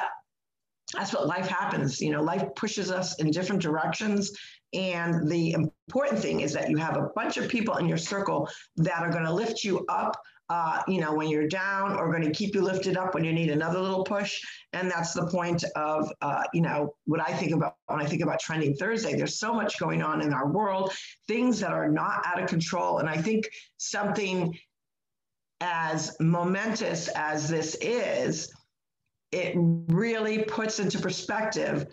that's 0.93 1.13
what 1.13 1.27
life 1.27 1.47
happens. 1.47 1.99
You 1.99 2.11
know, 2.11 2.21
life 2.21 2.43
pushes 2.55 2.91
us 2.91 3.19
in 3.19 3.31
different 3.31 3.61
directions. 3.61 4.31
And 4.73 5.27
the 5.29 5.53
important 5.53 6.19
thing 6.19 6.41
is 6.41 6.53
that 6.53 6.69
you 6.69 6.77
have 6.77 6.97
a 6.97 7.09
bunch 7.15 7.37
of 7.37 7.49
people 7.49 7.77
in 7.77 7.87
your 7.87 7.97
circle 7.97 8.49
that 8.77 8.99
are 8.99 9.11
going 9.11 9.25
to 9.25 9.33
lift 9.33 9.63
you 9.63 9.85
up 9.89 10.21
uh, 10.49 10.81
you 10.87 11.01
know, 11.01 11.13
when 11.13 11.27
you're 11.27 11.47
down 11.47 11.95
or 11.95 12.11
going 12.11 12.23
to 12.23 12.31
keep 12.31 12.53
you 12.53 12.61
lifted 12.61 12.97
up 12.97 13.13
when 13.15 13.23
you 13.23 13.33
need 13.33 13.49
another 13.49 13.79
little 13.79 14.03
push. 14.03 14.39
And 14.73 14.89
that's 14.89 15.13
the 15.13 15.27
point 15.27 15.63
of, 15.75 16.11
uh, 16.21 16.43
you 16.53 16.61
know, 16.61 16.95
what 17.05 17.19
I 17.19 17.33
think 17.33 17.53
about 17.53 17.75
when 17.87 17.99
I 17.99 18.05
think 18.05 18.21
about 18.21 18.39
Trending 18.39 18.75
Thursday. 18.75 19.15
There's 19.15 19.39
so 19.39 19.53
much 19.53 19.79
going 19.79 20.03
on 20.03 20.21
in 20.21 20.33
our 20.33 20.51
world, 20.51 20.93
things 21.27 21.59
that 21.61 21.71
are 21.71 21.89
not 21.89 22.25
out 22.25 22.41
of 22.41 22.47
control. 22.47 22.99
And 22.99 23.09
I 23.09 23.17
think 23.17 23.49
something 23.77 24.55
as 25.61 26.15
momentous 26.19 27.07
as 27.09 27.49
this 27.49 27.75
is, 27.81 28.51
it 29.31 29.53
really 29.55 30.43
puts 30.43 30.79
into 30.79 30.99
perspective 30.99 31.87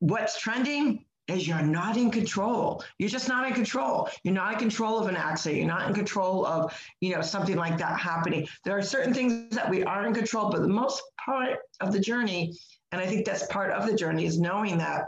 what's 0.00 0.40
trending 0.40 1.04
is 1.28 1.46
you're 1.46 1.62
not 1.62 1.96
in 1.96 2.10
control. 2.10 2.82
You're 2.98 3.10
just 3.10 3.28
not 3.28 3.46
in 3.46 3.54
control. 3.54 4.08
You're 4.24 4.34
not 4.34 4.54
in 4.54 4.58
control 4.58 4.98
of 4.98 5.08
an 5.08 5.16
accident. 5.16 5.58
You're 5.58 5.68
not 5.68 5.86
in 5.88 5.94
control 5.94 6.46
of, 6.46 6.72
you 7.00 7.14
know, 7.14 7.20
something 7.20 7.56
like 7.56 7.78
that 7.78 7.98
happening. 8.00 8.48
There 8.64 8.76
are 8.76 8.82
certain 8.82 9.12
things 9.12 9.54
that 9.54 9.68
we 9.68 9.84
are 9.84 10.06
in 10.06 10.14
control, 10.14 10.50
but 10.50 10.62
the 10.62 10.68
most 10.68 11.02
part 11.24 11.58
of 11.80 11.92
the 11.92 12.00
journey, 12.00 12.54
and 12.92 13.00
I 13.00 13.06
think 13.06 13.26
that's 13.26 13.46
part 13.46 13.70
of 13.72 13.86
the 13.86 13.94
journey, 13.94 14.24
is 14.24 14.40
knowing 14.40 14.78
that 14.78 15.04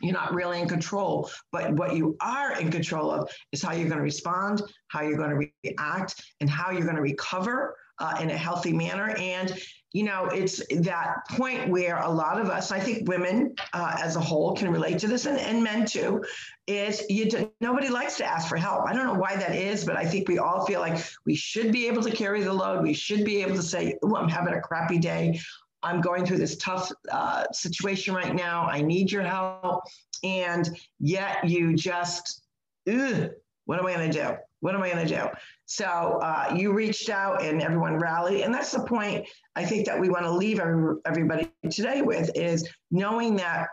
you're 0.00 0.12
not 0.12 0.34
really 0.34 0.60
in 0.60 0.68
control. 0.68 1.30
But 1.52 1.72
what 1.72 1.96
you 1.96 2.16
are 2.20 2.58
in 2.58 2.70
control 2.70 3.10
of 3.10 3.30
is 3.52 3.62
how 3.62 3.72
you're 3.72 3.88
going 3.88 3.98
to 3.98 4.04
respond, 4.04 4.62
how 4.88 5.02
you're 5.02 5.18
going 5.18 5.30
to 5.30 5.50
react, 5.64 6.22
and 6.40 6.48
how 6.48 6.70
you're 6.70 6.84
going 6.84 6.96
to 6.96 7.02
recover 7.02 7.76
uh, 7.98 8.18
in 8.20 8.30
a 8.30 8.36
healthy 8.36 8.72
manner. 8.72 9.14
And 9.18 9.52
you 9.92 10.04
know, 10.04 10.26
it's 10.26 10.62
that 10.82 11.16
point 11.30 11.68
where 11.68 11.98
a 11.98 12.08
lot 12.08 12.40
of 12.40 12.48
us, 12.48 12.70
I 12.70 12.78
think 12.78 13.08
women 13.08 13.54
uh, 13.72 13.96
as 14.00 14.14
a 14.14 14.20
whole 14.20 14.54
can 14.54 14.70
relate 14.70 15.00
to 15.00 15.08
this 15.08 15.26
and, 15.26 15.38
and 15.38 15.64
men 15.64 15.84
too, 15.84 16.24
is 16.68 17.02
you 17.08 17.28
do, 17.28 17.50
nobody 17.60 17.88
likes 17.88 18.16
to 18.18 18.24
ask 18.24 18.48
for 18.48 18.56
help. 18.56 18.88
I 18.88 18.92
don't 18.92 19.06
know 19.06 19.18
why 19.18 19.34
that 19.34 19.56
is, 19.56 19.84
but 19.84 19.96
I 19.96 20.04
think 20.04 20.28
we 20.28 20.38
all 20.38 20.64
feel 20.64 20.78
like 20.80 21.04
we 21.26 21.34
should 21.34 21.72
be 21.72 21.88
able 21.88 22.02
to 22.02 22.10
carry 22.12 22.42
the 22.42 22.52
load. 22.52 22.84
We 22.84 22.94
should 22.94 23.24
be 23.24 23.42
able 23.42 23.56
to 23.56 23.62
say, 23.62 23.98
oh, 24.04 24.14
I'm 24.14 24.28
having 24.28 24.54
a 24.54 24.60
crappy 24.60 24.98
day. 24.98 25.40
I'm 25.82 26.00
going 26.00 26.26
through 26.26 26.38
this 26.38 26.56
tough 26.56 26.90
uh, 27.10 27.44
situation 27.52 28.14
right 28.14 28.34
now. 28.34 28.66
I 28.66 28.82
need 28.82 29.10
your 29.10 29.22
help. 29.22 29.84
And 30.22 30.78
yet 30.98 31.48
you 31.48 31.74
just, 31.74 32.42
what 32.84 33.78
am 33.78 33.86
I 33.86 33.94
going 33.94 34.10
to 34.10 34.18
do? 34.18 34.36
What 34.60 34.74
am 34.74 34.82
I 34.82 34.90
going 34.90 35.06
to 35.06 35.14
do? 35.14 35.26
So 35.64 35.86
uh, 35.86 36.54
you 36.54 36.72
reached 36.72 37.08
out 37.08 37.42
and 37.42 37.62
everyone 37.62 37.98
rallied. 37.98 38.42
And 38.42 38.52
that's 38.52 38.72
the 38.72 38.82
point 38.84 39.26
I 39.56 39.64
think 39.64 39.86
that 39.86 39.98
we 39.98 40.10
want 40.10 40.24
to 40.24 40.30
leave 40.30 40.60
everybody 41.06 41.50
today 41.70 42.02
with 42.02 42.30
is 42.34 42.68
knowing 42.90 43.36
that 43.36 43.68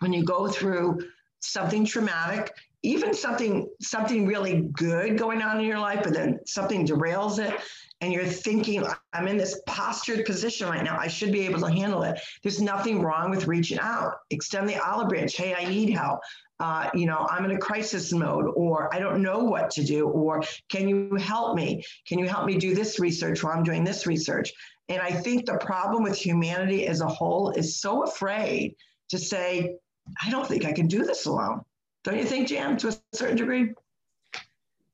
when 0.00 0.12
you 0.12 0.24
go 0.24 0.48
through 0.48 0.98
something 1.40 1.84
traumatic, 1.84 2.52
even 2.82 3.12
something 3.12 3.68
something 3.80 4.26
really 4.26 4.62
good 4.72 5.18
going 5.18 5.42
on 5.42 5.60
in 5.60 5.66
your 5.66 5.78
life, 5.78 6.00
but 6.02 6.14
then 6.14 6.40
something 6.46 6.86
derails 6.86 7.38
it, 7.38 7.54
and 8.00 8.12
you're 8.12 8.24
thinking, 8.24 8.82
I'm 9.12 9.28
in 9.28 9.36
this 9.36 9.60
postured 9.66 10.24
position 10.24 10.68
right 10.68 10.82
now. 10.82 10.96
I 10.98 11.08
should 11.08 11.32
be 11.32 11.44
able 11.46 11.60
to 11.60 11.70
handle 11.70 12.02
it. 12.02 12.18
There's 12.42 12.60
nothing 12.60 13.02
wrong 13.02 13.30
with 13.30 13.46
reaching 13.46 13.78
out. 13.78 14.14
Extend 14.30 14.68
the 14.68 14.82
olive 14.82 15.08
branch. 15.08 15.36
Hey, 15.36 15.54
I 15.54 15.64
need 15.66 15.90
help. 15.90 16.20
Uh, 16.58 16.90
you 16.94 17.06
know, 17.06 17.26
I'm 17.30 17.44
in 17.46 17.52
a 17.52 17.58
crisis 17.58 18.12
mode, 18.12 18.46
or 18.54 18.94
I 18.94 18.98
don't 18.98 19.22
know 19.22 19.38
what 19.38 19.70
to 19.72 19.84
do, 19.84 20.08
or 20.08 20.42
can 20.68 20.88
you 20.88 21.14
help 21.16 21.56
me? 21.56 21.82
Can 22.06 22.18
you 22.18 22.28
help 22.28 22.46
me 22.46 22.58
do 22.58 22.74
this 22.74 22.98
research 22.98 23.42
while 23.42 23.56
I'm 23.56 23.64
doing 23.64 23.82
this 23.82 24.06
research? 24.06 24.52
And 24.90 25.00
I 25.00 25.10
think 25.10 25.46
the 25.46 25.56
problem 25.58 26.02
with 26.02 26.16
humanity 26.16 26.86
as 26.86 27.00
a 27.00 27.06
whole 27.06 27.50
is 27.50 27.80
so 27.80 28.02
afraid 28.02 28.74
to 29.08 29.18
say, 29.18 29.76
I 30.22 30.30
don't 30.30 30.46
think 30.46 30.64
I 30.64 30.72
can 30.72 30.86
do 30.86 31.04
this 31.04 31.26
alone. 31.26 31.62
Don't 32.04 32.18
you 32.18 32.24
think, 32.24 32.48
Jan, 32.48 32.76
to 32.78 32.88
a 32.88 32.94
certain 33.14 33.36
degree? 33.36 33.72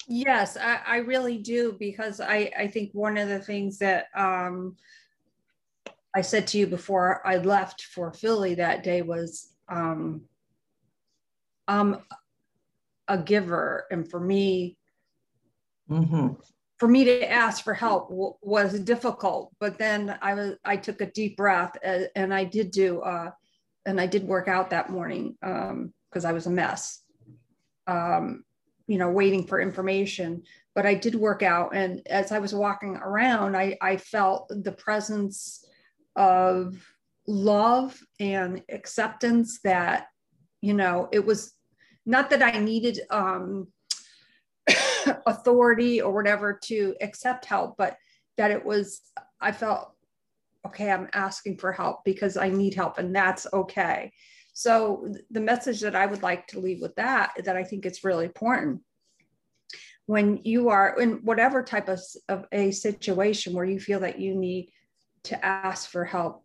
Yes, 0.08 0.56
I, 0.56 0.80
I 0.86 0.96
really 0.98 1.38
do 1.38 1.76
because 1.78 2.20
I, 2.20 2.50
I 2.56 2.68
think 2.68 2.90
one 2.92 3.18
of 3.18 3.28
the 3.28 3.40
things 3.40 3.78
that 3.78 4.06
um, 4.14 4.76
I 6.14 6.20
said 6.20 6.46
to 6.48 6.58
you 6.58 6.66
before 6.66 7.26
I 7.26 7.38
left 7.38 7.82
for 7.82 8.12
Philly 8.12 8.54
that 8.54 8.84
day 8.84 9.02
was 9.02 9.52
um, 9.68 10.22
I'm 11.68 11.98
a 13.08 13.18
giver, 13.18 13.86
and 13.90 14.08
for 14.08 14.20
me, 14.20 14.78
mm-hmm. 15.90 16.28
for 16.78 16.88
me 16.88 17.04
to 17.04 17.30
ask 17.30 17.64
for 17.64 17.74
help 17.74 18.08
w- 18.08 18.34
was 18.40 18.78
difficult. 18.80 19.52
But 19.60 19.76
then 19.76 20.16
I 20.22 20.34
was 20.34 20.54
I 20.64 20.76
took 20.76 21.00
a 21.00 21.10
deep 21.10 21.36
breath 21.36 21.76
and, 21.82 22.08
and 22.14 22.32
I 22.32 22.44
did 22.44 22.70
do 22.70 23.00
uh, 23.00 23.30
and 23.84 24.00
I 24.00 24.06
did 24.06 24.24
work 24.24 24.48
out 24.48 24.70
that 24.70 24.90
morning 24.90 25.36
because 25.40 26.24
um, 26.24 26.26
I 26.26 26.32
was 26.32 26.46
a 26.46 26.50
mess. 26.50 27.02
Um, 27.86 28.44
you 28.86 28.98
know, 28.98 29.10
waiting 29.10 29.46
for 29.46 29.60
information. 29.60 30.42
But 30.74 30.86
I 30.86 30.94
did 30.94 31.14
work 31.14 31.42
out. 31.42 31.74
And 31.74 32.06
as 32.06 32.32
I 32.32 32.38
was 32.38 32.54
walking 32.54 32.96
around, 32.96 33.56
I, 33.56 33.76
I 33.80 33.96
felt 33.96 34.48
the 34.48 34.72
presence 34.72 35.64
of 36.14 36.86
love 37.26 37.98
and 38.20 38.62
acceptance 38.70 39.60
that, 39.64 40.08
you 40.60 40.74
know, 40.74 41.08
it 41.12 41.24
was 41.24 41.52
not 42.04 42.30
that 42.30 42.42
I 42.42 42.58
needed 42.58 43.00
um, 43.10 43.68
authority 45.26 46.00
or 46.00 46.12
whatever 46.12 46.58
to 46.64 46.94
accept 47.00 47.44
help, 47.44 47.76
but 47.76 47.96
that 48.36 48.50
it 48.50 48.64
was, 48.64 49.00
I 49.40 49.52
felt, 49.52 49.92
okay, 50.66 50.90
I'm 50.90 51.08
asking 51.12 51.58
for 51.58 51.72
help 51.72 52.04
because 52.04 52.36
I 52.36 52.50
need 52.50 52.74
help 52.74 52.98
and 52.98 53.14
that's 53.14 53.46
okay. 53.52 54.12
So 54.58 55.12
the 55.30 55.40
message 55.40 55.82
that 55.82 55.94
I 55.94 56.06
would 56.06 56.22
like 56.22 56.46
to 56.46 56.60
leave 56.60 56.80
with 56.80 56.94
that, 56.96 57.32
that 57.44 57.58
I 57.58 57.62
think 57.62 57.84
it's 57.84 58.04
really 58.04 58.24
important 58.24 58.80
when 60.06 60.40
you 60.44 60.70
are 60.70 60.98
in 60.98 61.16
whatever 61.24 61.62
type 61.62 61.88
of, 61.88 62.00
of 62.30 62.46
a 62.52 62.70
situation 62.70 63.52
where 63.52 63.66
you 63.66 63.78
feel 63.78 64.00
that 64.00 64.18
you 64.18 64.34
need 64.34 64.70
to 65.24 65.44
ask 65.44 65.90
for 65.90 66.06
help, 66.06 66.42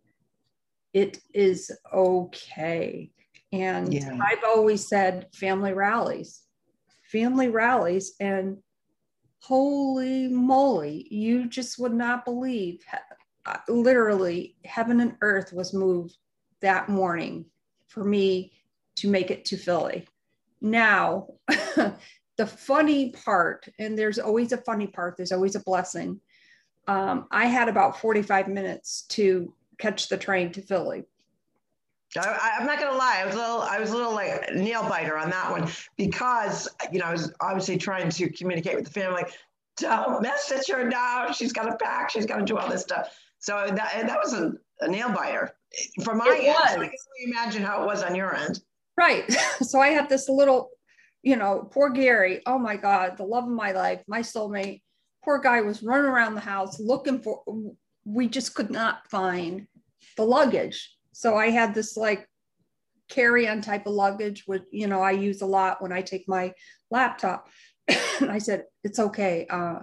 it 0.92 1.20
is 1.32 1.70
okay. 1.90 3.10
And 3.50 3.94
yeah. 3.94 4.18
I've 4.20 4.44
always 4.44 4.86
said 4.86 5.28
family 5.32 5.72
rallies, 5.72 6.42
family 7.04 7.48
rallies, 7.48 8.12
and 8.20 8.58
holy 9.38 10.28
moly, 10.28 11.06
you 11.10 11.48
just 11.48 11.78
would 11.78 11.94
not 11.94 12.26
believe 12.26 12.80
uh, 13.46 13.56
literally 13.68 14.56
heaven 14.66 15.00
and 15.00 15.16
earth 15.22 15.50
was 15.54 15.72
moved 15.72 16.14
that 16.60 16.90
morning 16.90 17.46
for 17.92 18.04
me 18.04 18.52
to 18.96 19.08
make 19.08 19.30
it 19.30 19.44
to 19.46 19.56
Philly. 19.56 20.06
Now, 20.60 21.28
the 21.48 22.46
funny 22.46 23.10
part, 23.10 23.68
and 23.78 23.98
there's 23.98 24.18
always 24.18 24.52
a 24.52 24.56
funny 24.56 24.86
part, 24.86 25.16
there's 25.16 25.32
always 25.32 25.56
a 25.56 25.60
blessing. 25.60 26.20
Um, 26.88 27.26
I 27.30 27.46
had 27.46 27.68
about 27.68 28.00
45 28.00 28.48
minutes 28.48 29.02
to 29.10 29.52
catch 29.78 30.08
the 30.08 30.16
train 30.16 30.52
to 30.52 30.62
Philly. 30.62 31.04
I, 32.16 32.58
am 32.60 32.66
not 32.66 32.78
gonna 32.78 32.96
lie. 32.96 33.20
I 33.22 33.26
was 33.26 33.34
a 33.34 33.38
little, 33.38 33.62
I 33.62 33.78
was 33.78 33.90
a 33.90 33.96
little 33.96 34.12
like 34.12 34.54
nail 34.54 34.86
biter 34.86 35.16
on 35.16 35.30
that 35.30 35.50
one 35.50 35.66
because 35.96 36.68
you 36.92 36.98
know 36.98 37.06
I 37.06 37.12
was 37.12 37.32
obviously 37.40 37.78
trying 37.78 38.10
to 38.10 38.28
communicate 38.28 38.74
with 38.74 38.84
the 38.84 38.90
family. 38.90 39.22
Don't 39.78 40.20
mess 40.20 40.50
message 40.50 40.74
her 40.74 40.86
now. 40.86 41.32
She's 41.32 41.54
got 41.54 41.64
to 41.70 41.76
pack. 41.82 42.10
She's 42.10 42.26
got 42.26 42.36
to 42.36 42.44
do 42.44 42.58
all 42.58 42.68
this 42.68 42.82
stuff. 42.82 43.16
So 43.38 43.66
that 43.66 44.06
that 44.06 44.18
was 44.22 44.34
a, 44.34 44.52
a 44.82 44.88
nail 44.88 45.10
biter 45.10 45.54
from 46.02 46.18
my 46.18 46.26
it 46.26 46.44
end. 46.44 46.46
Was. 46.46 46.70
So 46.74 46.80
I 46.80 46.86
can 46.86 46.96
only 47.08 47.32
imagine 47.32 47.62
how 47.62 47.82
it 47.82 47.86
was 47.86 48.02
on 48.02 48.14
your 48.14 48.34
end. 48.34 48.60
Right. 48.96 49.24
So 49.62 49.80
I 49.80 49.88
had 49.88 50.08
this 50.08 50.28
little, 50.28 50.70
you 51.22 51.36
know, 51.36 51.68
poor 51.70 51.90
Gary. 51.90 52.42
Oh 52.46 52.58
my 52.58 52.76
God, 52.76 53.16
the 53.16 53.24
love 53.24 53.44
of 53.44 53.50
my 53.50 53.72
life, 53.72 54.02
my 54.06 54.20
soulmate. 54.20 54.82
Poor 55.24 55.38
guy 55.38 55.60
was 55.60 55.82
running 55.82 56.06
around 56.06 56.34
the 56.34 56.40
house 56.40 56.80
looking 56.80 57.20
for. 57.20 57.42
We 58.04 58.28
just 58.28 58.54
could 58.54 58.70
not 58.70 59.08
find 59.08 59.68
the 60.16 60.24
luggage. 60.24 60.96
So 61.12 61.36
I 61.36 61.50
had 61.50 61.74
this 61.74 61.96
like 61.96 62.26
carry-on 63.08 63.60
type 63.60 63.86
of 63.86 63.92
luggage, 63.92 64.42
which 64.46 64.64
you 64.72 64.88
know 64.88 65.00
I 65.00 65.12
use 65.12 65.42
a 65.42 65.46
lot 65.46 65.80
when 65.80 65.92
I 65.92 66.02
take 66.02 66.28
my 66.28 66.52
laptop. 66.90 67.48
and 68.20 68.30
I 68.30 68.38
said, 68.38 68.64
"It's 68.82 68.98
okay." 68.98 69.46
Uh, 69.48 69.80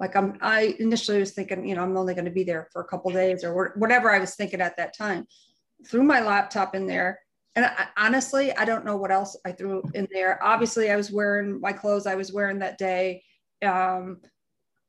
like 0.00 0.16
I'm 0.16 0.38
I 0.40 0.74
initially 0.80 1.20
was 1.20 1.32
thinking, 1.32 1.68
you 1.68 1.74
know, 1.74 1.82
I'm 1.82 1.96
only 1.96 2.14
going 2.14 2.24
to 2.24 2.30
be 2.30 2.42
there 2.42 2.68
for 2.72 2.80
a 2.80 2.86
couple 2.86 3.12
days 3.12 3.44
or 3.44 3.74
whatever 3.76 4.10
I 4.10 4.18
was 4.18 4.34
thinking 4.34 4.62
at 4.62 4.78
that 4.78 4.96
time. 4.96 5.26
Threw 5.86 6.02
my 6.02 6.20
laptop 6.20 6.74
in 6.74 6.86
there. 6.86 7.20
And 7.54 7.66
I, 7.66 7.88
honestly, 7.98 8.52
I 8.56 8.64
don't 8.64 8.86
know 8.86 8.96
what 8.96 9.10
else 9.10 9.36
I 9.44 9.52
threw 9.52 9.82
in 9.94 10.08
there. 10.10 10.42
Obviously, 10.42 10.90
I 10.90 10.96
was 10.96 11.12
wearing 11.12 11.60
my 11.60 11.72
clothes 11.72 12.06
I 12.06 12.14
was 12.14 12.32
wearing 12.32 12.60
that 12.60 12.78
day. 12.78 13.22
Um, 13.62 14.20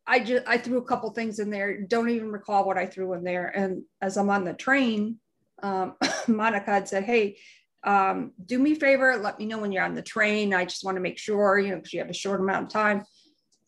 I 0.07 0.19
just 0.19 0.47
I 0.47 0.57
threw 0.57 0.77
a 0.77 0.85
couple 0.85 1.09
things 1.11 1.39
in 1.39 1.49
there. 1.49 1.81
Don't 1.81 2.09
even 2.09 2.31
recall 2.31 2.65
what 2.65 2.77
I 2.77 2.85
threw 2.85 3.13
in 3.13 3.23
there. 3.23 3.47
And 3.47 3.83
as 4.01 4.17
I'm 4.17 4.29
on 4.29 4.45
the 4.45 4.53
train, 4.53 5.19
um, 5.61 5.95
Monica 6.27 6.71
had 6.71 6.87
said, 6.87 7.03
"Hey, 7.03 7.37
um, 7.83 8.31
do 8.45 8.59
me 8.59 8.73
a 8.73 8.75
favor. 8.75 9.17
Let 9.17 9.39
me 9.39 9.45
know 9.45 9.59
when 9.59 9.73
you're 9.73 9.83
on 9.83 9.95
the 9.95 10.01
train. 10.01 10.53
I 10.53 10.63
just 10.63 10.85
want 10.85 10.95
to 10.95 11.01
make 11.01 11.17
sure, 11.17 11.59
you 11.59 11.71
know, 11.71 11.77
because 11.77 11.93
you 11.93 11.99
have 11.99 12.09
a 12.09 12.13
short 12.13 12.39
amount 12.39 12.67
of 12.67 12.71
time." 12.71 13.03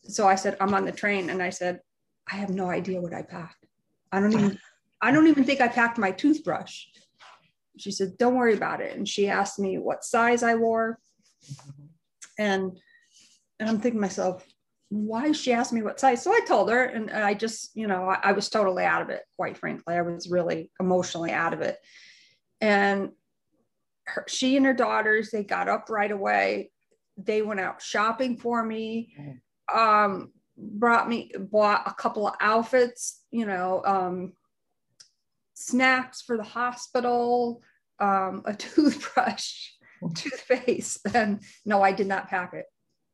So 0.03 0.27
I 0.27 0.35
said, 0.35 0.57
I'm 0.59 0.73
on 0.73 0.85
the 0.85 0.91
train. 0.91 1.29
And 1.29 1.41
I 1.41 1.49
said, 1.49 1.79
I 2.31 2.35
have 2.35 2.49
no 2.49 2.69
idea 2.69 3.01
what 3.01 3.13
I 3.13 3.21
packed. 3.21 3.65
I 4.11 4.19
don't 4.19 4.33
even, 4.33 4.59
I 5.01 5.11
don't 5.11 5.27
even 5.27 5.43
think 5.43 5.61
I 5.61 5.67
packed 5.67 5.97
my 5.97 6.11
toothbrush. 6.11 6.85
she 7.77 7.91
said, 7.91 8.17
don't 8.17 8.35
worry 8.35 8.53
about 8.53 8.81
it. 8.81 8.95
And 8.95 9.07
she 9.07 9.27
asked 9.27 9.59
me 9.59 9.77
what 9.77 10.03
size 10.03 10.43
I 10.43 10.55
wore. 10.55 10.99
And 12.37 12.79
and 13.59 13.69
I'm 13.69 13.79
thinking 13.79 13.99
to 13.99 14.01
myself, 14.01 14.45
why 14.89 15.31
she 15.31 15.53
asked 15.53 15.73
me 15.73 15.81
what 15.81 15.99
size? 15.99 16.21
So 16.21 16.31
I 16.31 16.41
told 16.47 16.69
her, 16.69 16.83
and 16.83 17.09
I 17.11 17.33
just, 17.33 17.71
you 17.75 17.87
know, 17.87 18.09
I, 18.09 18.19
I 18.23 18.31
was 18.33 18.49
totally 18.49 18.83
out 18.83 19.01
of 19.01 19.09
it, 19.09 19.21
quite 19.37 19.57
frankly. 19.57 19.95
I 19.95 20.01
was 20.01 20.29
really 20.29 20.71
emotionally 20.79 21.31
out 21.31 21.53
of 21.53 21.61
it. 21.61 21.77
And 22.61 23.11
her, 24.05 24.25
she 24.27 24.57
and 24.57 24.65
her 24.65 24.73
daughters, 24.73 25.31
they 25.31 25.43
got 25.43 25.69
up 25.69 25.89
right 25.89 26.11
away. 26.11 26.71
They 27.17 27.41
went 27.41 27.59
out 27.59 27.81
shopping 27.81 28.37
for 28.37 28.63
me. 28.63 29.15
Mm. 29.19 29.39
Um, 29.73 30.31
brought 30.57 31.09
me 31.09 31.31
bought 31.37 31.83
a 31.85 31.93
couple 31.93 32.27
of 32.27 32.35
outfits 32.39 33.21
you 33.31 33.45
know 33.45 33.81
um, 33.85 34.33
snacks 35.53 36.21
for 36.21 36.37
the 36.37 36.43
hospital 36.43 37.61
um, 37.99 38.43
a 38.45 38.53
toothbrush 38.57 39.69
toothpaste 40.15 40.99
and 41.13 41.41
no 41.65 41.81
i 41.81 41.91
did 41.91 42.07
not 42.07 42.29
pack 42.29 42.53
it. 42.53 42.65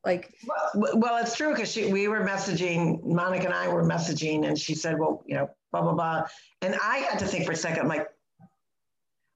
Like 0.06 0.34
well, 0.76 0.98
well 0.98 1.18
it's 1.18 1.36
true 1.36 1.54
because 1.54 1.76
we 1.76 2.08
were 2.08 2.26
messaging 2.26 3.04
monica 3.04 3.46
and 3.46 3.54
i 3.54 3.68
were 3.68 3.84
messaging 3.84 4.48
and 4.48 4.58
she 4.58 4.74
said 4.74 4.98
well 4.98 5.24
you 5.26 5.36
know 5.36 5.50
blah 5.72 5.82
blah 5.82 5.94
blah. 5.94 6.26
And 6.62 6.76
i 6.82 7.00
had 7.00 7.20
to 7.20 7.26
think 7.26 7.46
for 7.46 7.52
a 7.52 7.56
second 7.56 7.82
I'm 7.82 7.90
like 7.90 8.08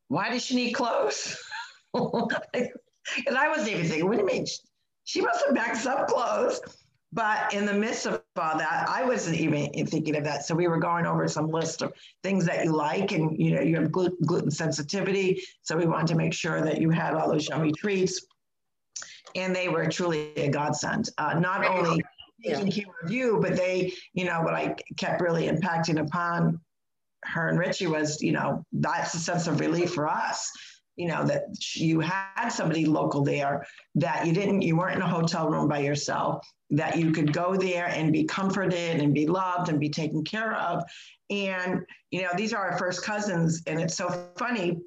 why 0.08 0.29
does 0.29 0.43
she 0.43 0.55
need 0.55 0.72
clothes? 0.72 1.38
And 3.27 3.38
i 3.38 3.50
wasn't 3.50 3.72
even 3.72 3.86
thinking 3.86 4.05
what 4.08 4.13
do 4.13 4.22
you 4.22 4.25
mean? 4.25 4.46
She 5.03 5.20
must 5.20 5.46
have 5.46 5.53
backed 5.53 5.77
some 5.77 6.05
clothes 6.08 6.62
but 7.13 7.53
in 7.53 7.67
the 7.67 7.74
midst 7.74 8.08
of 8.08 8.24
all 8.36 8.58
that, 8.58 8.88
I 8.89 9.05
wasn't 9.05 9.39
even 9.39 9.72
thinking 9.86 10.15
of 10.15 10.24
that. 10.24 10.46
So 10.46 10.55
we 10.55 10.67
were 10.67 10.79
going 10.79 11.05
over 11.05 11.27
some 11.27 11.48
list 11.48 11.84
of 11.84 11.93
things 12.24 12.46
that 12.46 12.65
you 12.65 12.72
like, 12.72 13.12
and 13.12 13.39
you 13.39 13.55
know 13.55 13.62
you 13.62 13.75
have 13.75 13.91
gluten 13.91 14.50
sensitivity, 14.50 15.41
so 15.62 15.77
we 15.77 15.86
wanted 15.86 16.08
to 16.08 16.15
make 16.15 16.34
sure 16.34 16.62
that 16.62 16.82
you 16.82 16.89
had 16.89 17.13
all 17.13 17.32
those 17.32 17.48
yummy 17.48 17.72
treats, 17.72 18.25
and 19.36 19.55
they 19.55 19.70
were 19.70 19.88
truly 19.88 20.34
a 20.38 20.50
godsend. 20.50 21.10
Uh, 21.20 21.36
not 21.36 21.63
only 21.65 22.03
taking 22.43 22.72
care 22.72 22.93
of 23.03 23.12
you, 23.12 23.39
but 23.39 23.55
they, 23.55 23.93
you 24.13 24.25
know, 24.25 24.41
what 24.41 24.55
I 24.55 24.75
kept 24.98 25.22
really 25.22 25.48
impacting 25.48 26.00
upon 26.00 26.60
her 27.25 27.48
and 27.48 27.58
Richie 27.58 27.88
was, 27.88 28.22
you 28.22 28.34
know, 28.34 28.65
that's 28.74 29.13
a 29.13 29.20
sense 29.20 29.48
of 29.48 29.60
relief 29.62 29.93
for 29.93 30.10
us 30.10 30.51
you 30.96 31.08
know 31.08 31.25
that 31.25 31.43
you 31.75 32.00
had 32.00 32.50
somebody 32.50 32.86
local 32.86 33.24
there 33.24 33.65
that 33.96 34.25
you 34.25 34.34
didn't 34.34 34.62
you 34.62 34.75
weren't 34.75 34.96
in 34.96 35.01
a 35.01 35.08
hotel 35.08 35.50
room 35.50 35.67
by 35.67 35.79
yourself 35.79 36.46
that 36.74 36.98
you 36.98 37.12
could 37.12 37.32
go 37.32 37.56
there 37.56 37.88
and 37.88 38.12
be 38.12 38.24
comforted 38.24 39.00
and 39.00 39.13
be 39.13 39.27
loved 39.27 39.70
and 39.70 39.80
be 39.80 39.89
taken 39.89 40.24
care 40.24 40.53
of. 40.56 40.84
And 41.30 41.86
you 42.12 42.22
know 42.22 42.30
these 42.36 42.53
are 42.53 42.72
our 42.72 42.77
first 42.77 43.03
cousins 43.03 43.63
and 43.68 43.80
it's 43.80 43.96
so 43.96 44.10
funny. 44.38 44.80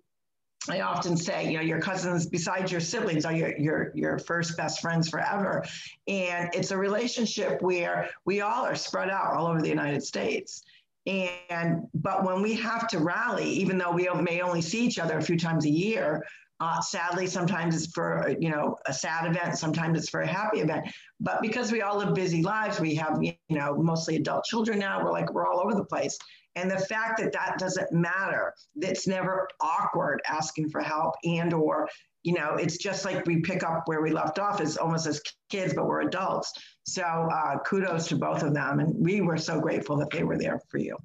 I 0.69 0.81
often 0.81 1.17
say, 1.17 1.49
you 1.49 1.59
know, 1.59 1.63
your 1.63 1.81
cousins, 1.81 2.27
besides 2.27 2.73
your 2.73 2.81
siblings, 2.81 3.25
are 3.25 3.33
your 3.33 3.57
your 3.57 3.93
your 3.95 4.19
first 4.19 4.57
best 4.57 4.81
friends 4.81 5.09
forever, 5.09 5.65
and 6.09 6.51
it's 6.53 6.73
a 6.73 6.77
relationship 6.77 7.63
where 7.63 8.11
we 8.25 8.41
all 8.41 8.65
are 8.65 8.75
spread 8.75 9.09
out 9.09 9.35
all 9.35 9.47
over 9.47 9.63
the 9.63 9.69
United 9.69 10.03
States. 10.03 10.65
And 11.07 11.87
but 11.95 12.25
when 12.25 12.43
we 12.43 12.55
have 12.55 12.89
to 12.89 12.99
rally, 12.99 13.49
even 13.49 13.79
though 13.79 13.93
we 13.93 14.09
may 14.21 14.41
only 14.41 14.61
see 14.61 14.85
each 14.85 14.99
other 14.99 15.19
a 15.19 15.23
few 15.23 15.39
times 15.39 15.65
a 15.65 15.71
year, 15.71 16.25
uh, 16.59 16.81
sadly, 16.81 17.27
sometimes 17.27 17.77
it's 17.77 17.93
for 17.93 18.35
you 18.41 18.49
know 18.51 18.77
a 18.87 18.93
sad 18.93 19.27
event, 19.27 19.59
sometimes 19.59 19.99
it's 19.99 20.09
for 20.09 20.23
a 20.23 20.27
happy 20.27 20.61
event. 20.61 20.87
But 21.21 21.43
because 21.43 21.71
we 21.71 21.83
all 21.83 21.99
live 21.99 22.15
busy 22.15 22.43
lives, 22.43 22.81
we 22.81 22.95
have 22.95 23.19
you 23.23 23.35
know 23.51 23.77
mostly 23.77 24.17
adult 24.17 24.45
children 24.45 24.79
now. 24.79 25.05
We're 25.05 25.13
like 25.13 25.33
we're 25.33 25.47
all 25.47 25.61
over 25.61 25.75
the 25.75 25.85
place, 25.85 26.17
and 26.55 26.71
the 26.71 26.79
fact 26.79 27.21
that 27.21 27.33
that 27.33 27.59
doesn't 27.59 27.93
matter, 27.93 28.55
that's 28.75 29.07
never 29.07 29.47
awkward 29.61 30.23
asking 30.27 30.71
for 30.71 30.81
help 30.81 31.15
and 31.25 31.53
or 31.53 31.89
you 32.23 32.33
know 32.33 32.55
it's 32.55 32.79
just 32.79 33.05
like 33.05 33.27
we 33.27 33.41
pick 33.41 33.63
up 33.63 33.83
where 33.85 34.01
we 34.01 34.11
left 34.11 34.39
off 34.39 34.61
as 34.63 34.79
almost 34.79 35.07
as 35.07 35.21
kids, 35.51 35.75
but 35.75 35.87
we're 35.87 36.03
adults. 36.03 36.53
So 36.85 37.03
uh, 37.03 37.59
kudos 37.67 38.09
to 38.09 38.17
both 38.17 38.43
of 38.43 38.55
them, 38.55 38.81
and 38.81 38.95
we 38.99 39.21
were 39.21 39.37
so 39.37 39.61
grateful 39.61 39.99
that 39.99 40.11
they 40.11 40.25
were 40.25 40.39
there 40.39 40.61
for 40.71 40.79
you. 40.79 40.97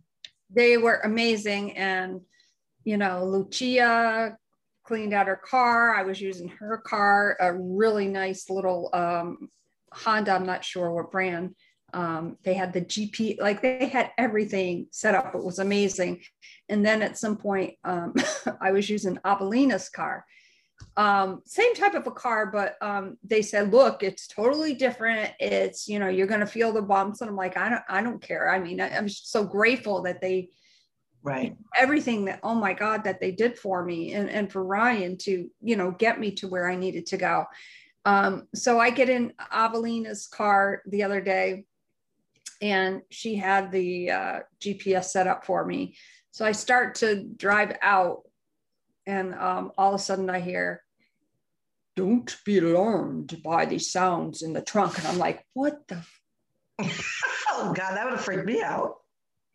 They 0.49 0.77
were 0.77 1.01
amazing, 1.03 1.77
and 1.77 2.21
you 2.85 2.95
know 2.95 3.25
Lucia 3.25 4.37
cleaned 4.83 5.13
out 5.13 5.27
her 5.27 5.35
car. 5.35 5.95
I 5.95 6.03
was 6.03 6.19
using 6.19 6.47
her 6.47 6.77
car, 6.77 7.37
a 7.39 7.53
really 7.53 8.07
nice 8.07 8.49
little 8.49 8.89
um, 8.93 9.49
Honda. 9.93 10.31
I'm 10.31 10.45
not 10.45 10.63
sure 10.63 10.91
what 10.91 11.11
brand. 11.11 11.55
Um, 11.93 12.37
they 12.43 12.53
had 12.53 12.71
the 12.71 12.81
GP, 12.81 13.41
like 13.41 13.61
they 13.61 13.87
had 13.87 14.11
everything 14.17 14.87
set 14.91 15.13
up. 15.13 15.35
It 15.35 15.43
was 15.43 15.59
amazing. 15.59 16.21
And 16.69 16.85
then 16.85 17.01
at 17.01 17.17
some 17.17 17.35
point, 17.37 17.73
um, 17.83 18.13
I 18.61 18.71
was 18.71 18.89
using 18.89 19.17
Avelina's 19.25 19.89
car. 19.89 20.25
Um, 20.97 21.41
same 21.45 21.75
type 21.75 21.93
of 21.93 22.07
a 22.07 22.11
car, 22.11 22.47
but 22.47 22.75
um, 22.81 23.17
they 23.23 23.41
said, 23.41 23.71
look, 23.71 24.03
it's 24.03 24.27
totally 24.27 24.73
different. 24.73 25.31
It's, 25.39 25.87
you 25.87 25.99
know, 25.99 26.07
you're 26.07 26.27
going 26.27 26.39
to 26.39 26.45
feel 26.45 26.71
the 26.71 26.81
bumps. 26.81 27.21
And 27.21 27.29
I'm 27.29 27.35
like, 27.35 27.57
I 27.57 27.69
don't, 27.69 27.83
I 27.89 28.01
don't 28.01 28.21
care. 28.21 28.49
I 28.49 28.59
mean, 28.59 28.81
I, 28.81 28.95
I'm 28.95 29.09
so 29.09 29.43
grateful 29.43 30.01
that 30.03 30.21
they 30.21 30.49
right. 31.23 31.55
everything 31.77 32.25
that 32.25 32.39
oh 32.43 32.55
my 32.55 32.73
god 32.73 33.03
that 33.03 33.19
they 33.19 33.31
did 33.31 33.57
for 33.57 33.83
me 33.83 34.13
and, 34.13 34.29
and 34.29 34.51
for 34.51 34.63
ryan 34.63 35.17
to 35.17 35.49
you 35.61 35.75
know 35.75 35.91
get 35.91 36.19
me 36.19 36.31
to 36.31 36.47
where 36.47 36.69
i 36.69 36.75
needed 36.75 37.05
to 37.05 37.17
go. 37.17 37.45
Um, 38.03 38.47
so 38.55 38.79
i 38.79 38.89
get 38.89 39.09
in 39.09 39.33
avelina's 39.51 40.27
car 40.27 40.81
the 40.87 41.03
other 41.03 41.21
day 41.21 41.65
and 42.61 43.01
she 43.09 43.35
had 43.35 43.71
the 43.71 44.11
uh, 44.11 44.39
gps 44.59 45.05
set 45.05 45.27
up 45.27 45.45
for 45.45 45.65
me. 45.65 45.95
So 46.31 46.45
i 46.45 46.51
start 46.51 46.95
to 46.95 47.23
drive 47.23 47.77
out 47.81 48.21
and 49.05 49.33
um, 49.35 49.71
all 49.77 49.93
of 49.93 49.99
a 49.99 50.03
sudden 50.03 50.29
i 50.29 50.39
hear 50.39 50.83
don't 51.95 52.37
be 52.45 52.57
alarmed 52.57 53.41
by 53.43 53.65
these 53.65 53.91
sounds 53.91 54.41
in 54.41 54.53
the 54.53 54.61
trunk. 54.61 54.97
And 54.97 55.07
i'm 55.07 55.17
like 55.17 55.45
what 55.53 55.87
the 55.87 56.03
oh 56.79 57.73
god 57.75 57.95
that 57.95 58.05
would 58.05 58.13
have 58.13 58.25
freaked 58.25 58.45
me 58.45 58.61
out. 58.63 58.95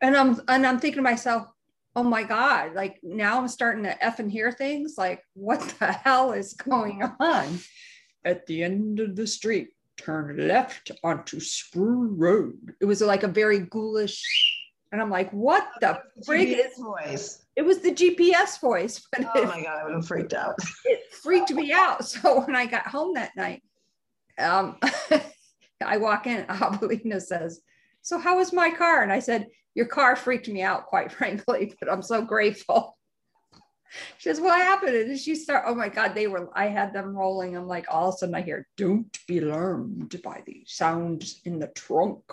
And 0.01 0.17
i'm 0.17 0.41
and 0.47 0.67
i'm 0.67 0.79
thinking 0.79 0.99
to 0.99 1.03
myself 1.03 1.49
oh 1.97 2.03
my 2.03 2.23
God, 2.23 2.75
like 2.75 3.01
now 3.03 3.39
I'm 3.39 3.49
starting 3.49 3.83
to 3.85 4.05
F 4.05 4.21
and 4.21 4.31
hear 4.31 4.53
things 4.53 4.95
like, 4.99 5.25
what 5.33 5.61
the 5.81 5.93
hell 6.05 6.33
is 6.33 6.53
going 6.53 7.03
on? 7.19 7.59
At 8.25 8.47
the 8.47 8.63
end 8.63 9.01
of 9.01 9.17
the 9.17 9.27
street, 9.27 9.71
turn 9.97 10.47
left 10.47 10.93
onto 11.03 11.41
Spru 11.41 12.09
Road. 12.11 12.75
It 12.81 12.85
was 12.85 13.01
like 13.01 13.23
a 13.23 13.29
very 13.29 13.61
ghoulish, 13.61 14.23
and 14.93 15.01
I'm 15.01 15.11
like, 15.11 15.31
what 15.33 15.67
the 15.81 16.01
frig 16.29 16.59
is 16.59 16.79
voice? 16.79 17.45
It 17.57 17.63
was 17.63 17.79
the 17.79 17.93
GPS 17.93 18.61
voice. 18.61 19.07
But 19.11 19.27
oh 19.35 19.43
it, 19.43 19.47
my 19.47 19.63
God, 19.63 19.79
I 19.79 19.85
would 19.85 19.95
have 19.95 20.07
freaked 20.07 20.35
out. 20.35 20.57
It 20.85 21.01
freaked 21.23 21.53
me 21.53 21.73
out. 21.73 22.05
So 22.05 22.45
when 22.45 22.55
I 22.55 22.67
got 22.67 22.87
home 22.87 23.15
that 23.15 23.35
night, 23.37 23.63
um, 24.39 24.79
I 25.85 25.97
walk 25.97 26.27
in, 26.27 26.45
Avelina 26.47 27.21
says, 27.21 27.61
so 28.03 28.19
how 28.19 28.37
was 28.37 28.53
my 28.53 28.71
car? 28.71 29.03
And 29.03 29.11
I 29.11 29.19
said, 29.19 29.47
your 29.77 29.87
car 29.87 30.17
freaked 30.17 30.49
me 30.49 30.62
out, 30.62 30.87
quite 30.87 31.12
frankly, 31.19 31.75
but 31.79 31.93
I'm 31.93 32.03
so 32.03 32.23
grateful. 32.23 32.97
She 34.19 34.29
says, 34.29 34.41
What 34.41 34.59
happened? 34.59 34.97
And 34.97 35.19
she 35.19 35.37
start, 35.37 35.65
oh 35.67 35.75
my 35.75 35.89
God, 35.89 36.15
they 36.15 36.27
were, 36.27 36.51
I 36.55 36.67
had 36.67 36.93
them 36.93 37.17
rolling. 37.17 37.57
I'm 37.57 37.69
like, 37.69 37.87
all 37.89 38.09
of 38.09 38.15
a 38.15 38.19
sudden 38.19 38.35
I 38.35 38.41
hear, 38.41 38.67
Don't 38.77 39.17
be 39.29 39.39
alarmed 39.39 40.21
by 40.25 40.43
the 40.45 40.65
sounds 40.67 41.41
in 41.45 41.61
the 41.61 41.69
trunk. 41.69 42.25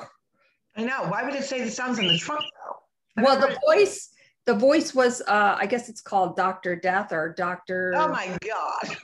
I 0.75 0.85
know. 0.85 1.03
Why 1.03 1.23
would 1.23 1.35
it 1.35 1.43
say 1.43 1.63
the 1.63 1.69
sounds 1.69 1.99
in 1.99 2.07
the 2.07 2.17
trunk 2.17 2.41
though? 2.41 3.23
Well, 3.23 3.39
the 3.39 3.55
voice, 3.67 4.09
the 4.45 4.55
voice 4.55 4.95
was, 4.95 5.21
uh, 5.21 5.55
I 5.59 5.67
guess 5.67 5.87
it's 5.87 6.01
called 6.01 6.35
Dr. 6.35 6.75
Death 6.75 7.11
or 7.11 7.33
Dr. 7.37 7.93
Oh 7.95 8.07
my 8.07 8.35
God. 8.41 8.97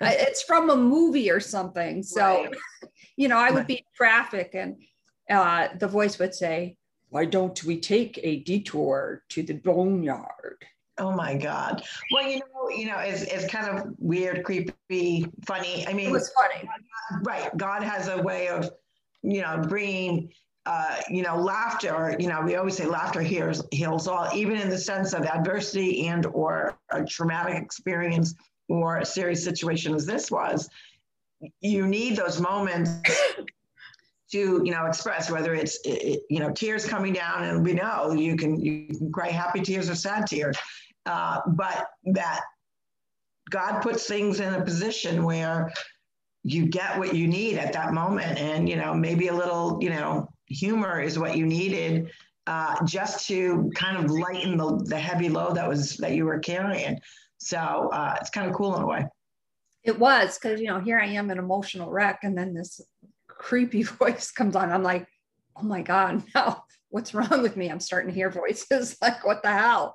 it's 0.00 0.42
from 0.42 0.70
a 0.70 0.76
movie 0.76 1.30
or 1.30 1.38
something. 1.38 2.02
So, 2.02 2.44
right. 2.44 2.54
you 3.16 3.28
know, 3.28 3.38
I 3.38 3.52
would 3.52 3.68
be 3.68 3.74
in 3.74 3.84
traffic 3.94 4.50
and 4.54 4.82
uh, 5.30 5.68
the 5.78 5.86
voice 5.86 6.18
would 6.18 6.34
say, 6.34 6.76
why 7.16 7.24
don't 7.24 7.64
we 7.64 7.80
take 7.80 8.20
a 8.22 8.40
detour 8.40 9.22
to 9.30 9.42
the 9.42 9.54
boneyard? 9.54 10.58
Oh 10.98 11.12
my 11.12 11.34
God. 11.34 11.82
Well, 12.12 12.28
you 12.28 12.40
know, 12.40 12.68
you 12.68 12.84
know, 12.88 12.98
it's, 12.98 13.22
it's 13.22 13.50
kind 13.50 13.66
of 13.66 13.94
weird, 13.98 14.44
creepy, 14.44 15.26
funny. 15.46 15.86
I 15.88 15.94
mean, 15.94 16.08
it 16.08 16.12
was 16.12 16.30
funny. 16.38 16.68
Right. 17.22 17.56
God 17.56 17.82
has 17.82 18.08
a 18.08 18.20
way 18.20 18.48
of, 18.48 18.70
you 19.22 19.40
know, 19.40 19.62
bringing, 19.66 20.30
uh, 20.66 20.96
you 21.08 21.22
know, 21.22 21.38
laughter, 21.38 22.16
you 22.20 22.28
know, 22.28 22.42
we 22.42 22.56
always 22.56 22.76
say 22.76 22.84
laughter 22.84 23.22
heals, 23.22 23.66
heals 23.72 24.06
all, 24.06 24.28
even 24.34 24.58
in 24.58 24.68
the 24.68 24.76
sense 24.76 25.14
of 25.14 25.24
adversity 25.24 26.08
and 26.08 26.26
or 26.26 26.78
a 26.90 27.02
traumatic 27.02 27.56
experience 27.56 28.34
or 28.68 28.98
a 28.98 29.06
serious 29.06 29.42
situation 29.42 29.94
as 29.94 30.04
this 30.04 30.30
was. 30.30 30.68
You 31.62 31.86
need 31.86 32.16
those 32.16 32.42
moments 32.42 32.90
to 34.32 34.62
you 34.64 34.72
know 34.72 34.86
express 34.86 35.30
whether 35.30 35.54
it's 35.54 35.78
it, 35.84 36.22
you 36.28 36.40
know 36.40 36.50
tears 36.50 36.86
coming 36.86 37.12
down 37.12 37.44
and 37.44 37.64
we 37.64 37.72
know 37.72 38.12
you 38.12 38.36
can 38.36 38.58
you 38.60 38.88
can 38.88 39.12
cry 39.12 39.28
happy 39.28 39.60
tears 39.60 39.88
or 39.88 39.94
sad 39.94 40.26
tears 40.26 40.56
uh, 41.06 41.40
but 41.48 41.86
that 42.04 42.40
god 43.50 43.80
puts 43.80 44.06
things 44.06 44.40
in 44.40 44.54
a 44.54 44.64
position 44.64 45.22
where 45.22 45.72
you 46.42 46.66
get 46.66 46.98
what 46.98 47.14
you 47.14 47.26
need 47.28 47.56
at 47.58 47.72
that 47.72 47.92
moment 47.92 48.38
and 48.38 48.68
you 48.68 48.76
know 48.76 48.94
maybe 48.94 49.28
a 49.28 49.34
little 49.34 49.78
you 49.80 49.90
know 49.90 50.28
humor 50.46 51.00
is 51.00 51.18
what 51.18 51.36
you 51.36 51.46
needed 51.46 52.10
uh, 52.46 52.76
just 52.84 53.26
to 53.26 53.68
kind 53.74 53.96
of 53.96 54.08
lighten 54.08 54.56
the, 54.56 54.80
the 54.84 54.98
heavy 54.98 55.28
load 55.28 55.56
that 55.56 55.68
was 55.68 55.96
that 55.96 56.12
you 56.12 56.24
were 56.24 56.38
carrying 56.38 56.96
So 57.38 57.90
uh, 57.92 58.16
it's 58.20 58.30
kind 58.30 58.48
of 58.48 58.54
cool 58.54 58.76
in 58.76 58.82
a 58.82 58.86
way. 58.86 59.06
It 59.84 59.98
was 59.98 60.38
because, 60.38 60.60
you 60.60 60.66
know, 60.66 60.80
here 60.80 60.98
I 60.98 61.06
am 61.06 61.30
an 61.30 61.38
emotional 61.38 61.90
wreck. 61.90 62.20
And 62.22 62.36
then 62.36 62.54
this 62.54 62.80
creepy 63.46 63.82
voice 64.00 64.32
comes 64.32 64.56
on. 64.56 64.72
I'm 64.72 64.82
like, 64.82 65.06
oh 65.56 65.62
my 65.62 65.82
God, 65.82 66.22
now 66.34 66.64
what's 66.90 67.14
wrong 67.14 67.42
with 67.42 67.56
me? 67.56 67.68
I'm 67.68 67.80
starting 67.80 68.08
to 68.08 68.14
hear 68.14 68.30
voices 68.30 68.96
like, 69.02 69.24
what 69.24 69.42
the 69.42 69.52
hell? 69.52 69.94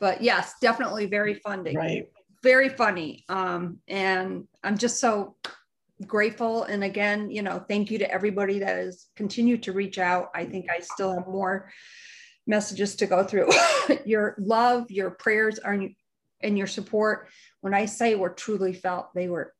But 0.00 0.20
yes, 0.20 0.54
definitely 0.60 1.06
very 1.06 1.34
funny. 1.34 1.76
Right. 1.76 2.08
Very 2.42 2.68
funny. 2.68 3.24
Um, 3.28 3.78
and 3.86 4.48
I'm 4.64 4.76
just 4.76 4.98
so 4.98 5.36
grateful. 6.04 6.64
And 6.64 6.82
again, 6.82 7.30
you 7.30 7.42
know, 7.42 7.64
thank 7.68 7.88
you 7.88 7.98
to 7.98 8.10
everybody 8.10 8.58
that 8.58 8.76
has 8.76 9.06
continued 9.14 9.62
to 9.64 9.72
reach 9.72 10.00
out. 10.00 10.30
I 10.34 10.44
think 10.44 10.66
I 10.68 10.80
still 10.80 11.14
have 11.14 11.28
more 11.28 11.70
messages 12.48 12.96
to 12.96 13.06
go 13.06 13.22
through. 13.22 13.48
your 14.04 14.34
love, 14.40 14.90
your 14.90 15.12
prayers 15.12 15.60
are 15.60 15.78
and 16.40 16.58
your 16.58 16.66
support. 16.66 17.28
When 17.60 17.74
I 17.74 17.84
say 17.84 18.16
were 18.16 18.30
truly 18.30 18.72
felt, 18.72 19.14
they 19.14 19.28
were 19.28 19.54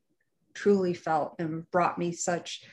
truly 0.52 0.92
felt 0.92 1.36
and 1.38 1.70
brought 1.70 2.00
me 2.00 2.10
such 2.10 2.64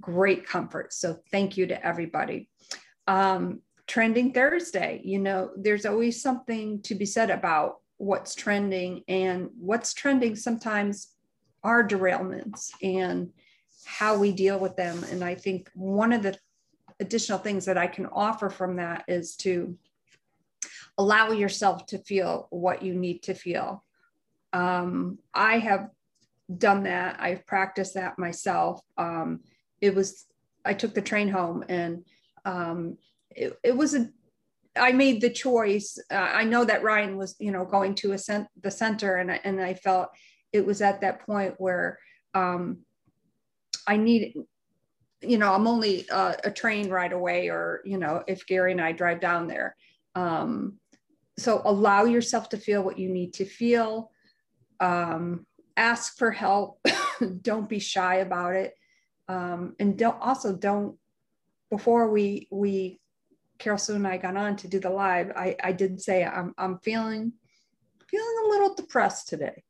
great 0.00 0.46
comfort. 0.46 0.92
So 0.92 1.18
thank 1.30 1.56
you 1.56 1.66
to 1.66 1.86
everybody. 1.86 2.48
Um, 3.06 3.60
trending 3.86 4.32
Thursday, 4.32 5.00
you 5.04 5.18
know, 5.18 5.50
there's 5.56 5.86
always 5.86 6.22
something 6.22 6.80
to 6.82 6.94
be 6.94 7.06
said 7.06 7.30
about 7.30 7.76
what's 7.96 8.34
trending 8.34 9.02
and 9.08 9.50
what's 9.58 9.92
trending 9.92 10.36
sometimes 10.36 11.08
are 11.62 11.86
derailments 11.86 12.70
and 12.82 13.30
how 13.84 14.16
we 14.16 14.32
deal 14.32 14.58
with 14.58 14.76
them. 14.76 15.04
And 15.10 15.22
I 15.22 15.34
think 15.34 15.70
one 15.74 16.12
of 16.12 16.22
the 16.22 16.38
additional 17.00 17.38
things 17.38 17.64
that 17.64 17.76
I 17.76 17.86
can 17.86 18.06
offer 18.06 18.48
from 18.48 18.76
that 18.76 19.04
is 19.08 19.36
to 19.36 19.76
allow 20.96 21.30
yourself 21.30 21.86
to 21.86 21.98
feel 21.98 22.46
what 22.50 22.82
you 22.82 22.94
need 22.94 23.22
to 23.24 23.34
feel. 23.34 23.84
Um, 24.52 25.18
I 25.34 25.58
have 25.58 25.88
done 26.56 26.84
that. 26.84 27.16
I've 27.20 27.46
practiced 27.46 27.94
that 27.94 28.18
myself. 28.18 28.80
Um, 28.98 29.40
it 29.80 29.94
was, 29.94 30.26
I 30.64 30.74
took 30.74 30.94
the 30.94 31.02
train 31.02 31.28
home 31.28 31.64
and 31.68 32.04
um, 32.44 32.98
it, 33.30 33.58
it 33.62 33.76
was 33.76 33.94
a, 33.94 34.08
I 34.76 34.92
made 34.92 35.20
the 35.20 35.30
choice. 35.30 35.98
Uh, 36.10 36.14
I 36.14 36.44
know 36.44 36.64
that 36.64 36.82
Ryan 36.82 37.16
was, 37.16 37.34
you 37.40 37.50
know, 37.50 37.64
going 37.64 37.94
to 37.96 38.12
a 38.12 38.18
cent- 38.18 38.48
the 38.62 38.70
center 38.70 39.16
and 39.16 39.32
I, 39.32 39.40
and 39.42 39.60
I 39.60 39.74
felt 39.74 40.10
it 40.52 40.64
was 40.64 40.80
at 40.80 41.00
that 41.00 41.26
point 41.26 41.54
where 41.58 41.98
um, 42.34 42.78
I 43.86 43.96
need, 43.96 44.34
you 45.22 45.38
know, 45.38 45.52
I'm 45.52 45.66
only 45.66 46.08
uh, 46.10 46.34
a 46.44 46.50
train 46.50 46.88
right 46.88 47.12
away, 47.12 47.48
or, 47.48 47.82
you 47.84 47.98
know, 47.98 48.22
if 48.26 48.46
Gary 48.46 48.72
and 48.72 48.80
I 48.80 48.92
drive 48.92 49.20
down 49.20 49.46
there. 49.46 49.76
Um, 50.14 50.78
so 51.38 51.62
allow 51.64 52.04
yourself 52.04 52.48
to 52.50 52.56
feel 52.56 52.82
what 52.82 52.98
you 52.98 53.08
need 53.08 53.34
to 53.34 53.44
feel. 53.44 54.10
Um, 54.78 55.46
ask 55.76 56.16
for 56.16 56.30
help. 56.30 56.80
don't 57.42 57.68
be 57.68 57.78
shy 57.78 58.16
about 58.16 58.54
it. 58.54 58.74
Um, 59.30 59.76
and 59.78 59.96
don't 59.96 60.20
also 60.20 60.56
don't, 60.56 60.96
before 61.70 62.10
we, 62.10 62.48
we, 62.50 62.98
Carol 63.58 63.78
Sue 63.78 63.94
and 63.94 64.08
I 64.08 64.16
got 64.16 64.36
on 64.36 64.56
to 64.56 64.66
do 64.66 64.80
the 64.80 64.90
live, 64.90 65.30
I, 65.36 65.54
I 65.62 65.70
did 65.70 66.00
say 66.00 66.24
I'm, 66.24 66.52
I'm 66.58 66.78
feeling, 66.78 67.32
feeling 68.08 68.36
a 68.44 68.48
little 68.48 68.74
depressed 68.74 69.28
today. 69.28 69.62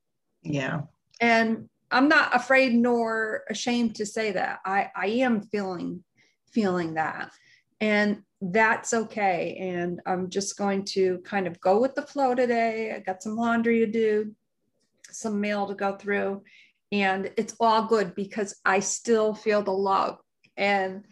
Yeah. 0.42 0.83
And 1.20 1.68
I'm 1.90 2.09
not 2.09 2.35
afraid 2.35 2.73
nor 2.73 3.42
ashamed 3.51 3.96
to 3.96 4.07
say 4.07 4.33
that. 4.33 4.61
I, 4.64 4.90
I 4.96 5.07
am 5.07 5.42
feeling 5.42 6.05
feeling 6.51 6.94
that. 6.94 7.31
And 7.81 8.23
that's 8.40 8.94
okay. 8.94 9.57
And 9.61 10.01
I'm 10.07 10.31
just 10.31 10.57
going 10.57 10.85
to 10.87 11.18
kind 11.18 11.46
of 11.46 11.61
go 11.61 11.81
with 11.81 11.94
the 11.94 12.03
flow 12.03 12.35
today. 12.35 12.94
I 12.94 13.01
got 13.01 13.23
some 13.23 13.37
laundry 13.37 13.81
to 13.81 13.87
do, 13.87 14.35
some 15.11 15.38
mail 15.38 15.66
to 15.66 15.75
go 15.75 15.96
through, 15.96 16.42
and 16.92 17.31
it's 17.37 17.55
all 17.61 17.87
good 17.87 18.14
because 18.14 18.59
I 18.64 18.81
still 18.81 19.35
feel 19.35 19.62
the 19.62 19.72
love. 19.72 20.18
And 20.57 21.05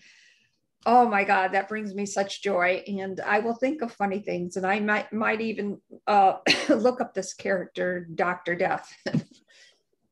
oh 0.86 1.08
my 1.08 1.24
God, 1.24 1.52
that 1.52 1.68
brings 1.68 1.94
me 1.94 2.06
such 2.06 2.42
joy. 2.42 2.82
And 2.86 3.20
I 3.20 3.40
will 3.40 3.54
think 3.54 3.82
of 3.82 3.92
funny 3.92 4.20
things. 4.20 4.56
And 4.56 4.66
I 4.66 4.80
might 4.80 5.12
might 5.12 5.40
even 5.40 5.80
uh, 6.06 6.38
look 6.68 7.00
up 7.00 7.14
this 7.14 7.34
character, 7.34 8.08
Dr. 8.14 8.54
Death. 8.54 8.92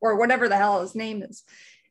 or 0.00 0.16
whatever 0.16 0.48
the 0.48 0.56
hell 0.56 0.80
his 0.80 0.94
name 0.94 1.22
is. 1.22 1.42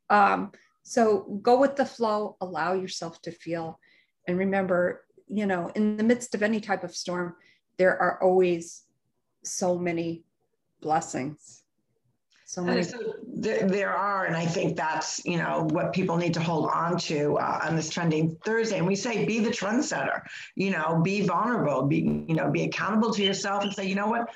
Um, 0.09 0.51
so 0.83 1.39
go 1.41 1.59
with 1.59 1.75
the 1.75 1.85
flow, 1.85 2.37
allow 2.41 2.73
yourself 2.73 3.21
to 3.23 3.31
feel. 3.31 3.79
And 4.27 4.37
remember, 4.37 5.05
you 5.27 5.45
know, 5.45 5.71
in 5.75 5.97
the 5.97 6.03
midst 6.03 6.35
of 6.35 6.43
any 6.43 6.61
type 6.61 6.83
of 6.83 6.95
storm, 6.95 7.35
there 7.77 7.99
are 7.99 8.21
always 8.21 8.83
so 9.43 9.77
many 9.77 10.23
blessings. 10.81 11.63
So 12.45 12.63
many. 12.63 12.83
So 12.83 12.99
there, 13.35 13.67
there, 13.67 13.93
are, 13.93 14.25
and 14.25 14.35
I 14.35 14.45
think 14.45 14.77
that's 14.77 15.23
you 15.25 15.37
know 15.37 15.67
what 15.71 15.93
people 15.93 16.17
need 16.17 16.33
to 16.35 16.39
hold 16.39 16.69
on 16.69 16.97
to 16.99 17.37
uh, 17.37 17.59
on 17.63 17.75
this 17.75 17.89
trending 17.89 18.37
Thursday. 18.45 18.77
And 18.77 18.87
we 18.87 18.95
say, 18.95 19.25
be 19.25 19.39
the 19.39 19.51
trendsetter. 19.51 20.21
You 20.55 20.71
know, 20.71 21.01
be 21.03 21.21
vulnerable. 21.21 21.83
Be 21.83 22.25
you 22.27 22.35
know, 22.35 22.49
be 22.49 22.63
accountable 22.63 23.13
to 23.13 23.23
yourself, 23.23 23.63
and 23.63 23.73
say, 23.73 23.85
you 23.85 23.95
know 23.95 24.07
what, 24.07 24.29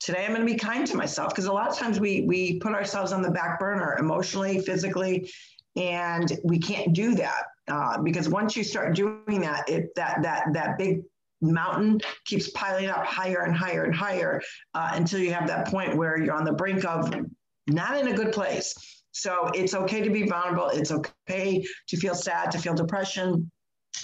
today 0.00 0.24
i'm 0.24 0.34
going 0.34 0.46
to 0.46 0.52
be 0.52 0.58
kind 0.58 0.86
to 0.86 0.96
myself 0.96 1.30
because 1.30 1.46
a 1.46 1.52
lot 1.52 1.68
of 1.70 1.76
times 1.78 1.98
we 1.98 2.22
we 2.22 2.58
put 2.58 2.72
ourselves 2.72 3.12
on 3.12 3.22
the 3.22 3.30
back 3.30 3.58
burner 3.58 3.96
emotionally 3.98 4.60
physically 4.60 5.30
and 5.76 6.38
we 6.44 6.58
can't 6.58 6.92
do 6.92 7.14
that 7.14 7.44
uh, 7.68 8.00
because 8.02 8.28
once 8.28 8.56
you 8.56 8.62
start 8.62 8.94
doing 8.94 9.40
that 9.40 9.68
it 9.68 9.94
that 9.96 10.22
that 10.22 10.44
that 10.52 10.76
big 10.76 11.02
mountain 11.40 12.00
keeps 12.24 12.50
piling 12.50 12.88
up 12.88 13.04
higher 13.04 13.42
and 13.42 13.54
higher 13.54 13.84
and 13.84 13.94
higher 13.94 14.40
uh, 14.74 14.90
until 14.92 15.20
you 15.20 15.32
have 15.32 15.46
that 15.46 15.66
point 15.68 15.96
where 15.96 16.18
you're 16.18 16.34
on 16.34 16.44
the 16.44 16.52
brink 16.52 16.84
of 16.84 17.14
not 17.66 17.98
in 17.98 18.08
a 18.08 18.14
good 18.14 18.32
place. 18.32 18.74
So 19.12 19.48
it's 19.54 19.74
okay 19.74 20.02
to 20.02 20.10
be 20.10 20.26
vulnerable. 20.26 20.68
It's 20.68 20.90
okay 20.90 21.64
to 21.88 21.96
feel 21.96 22.14
sad 22.14 22.50
to 22.52 22.58
feel 22.58 22.74
depression. 22.74 23.50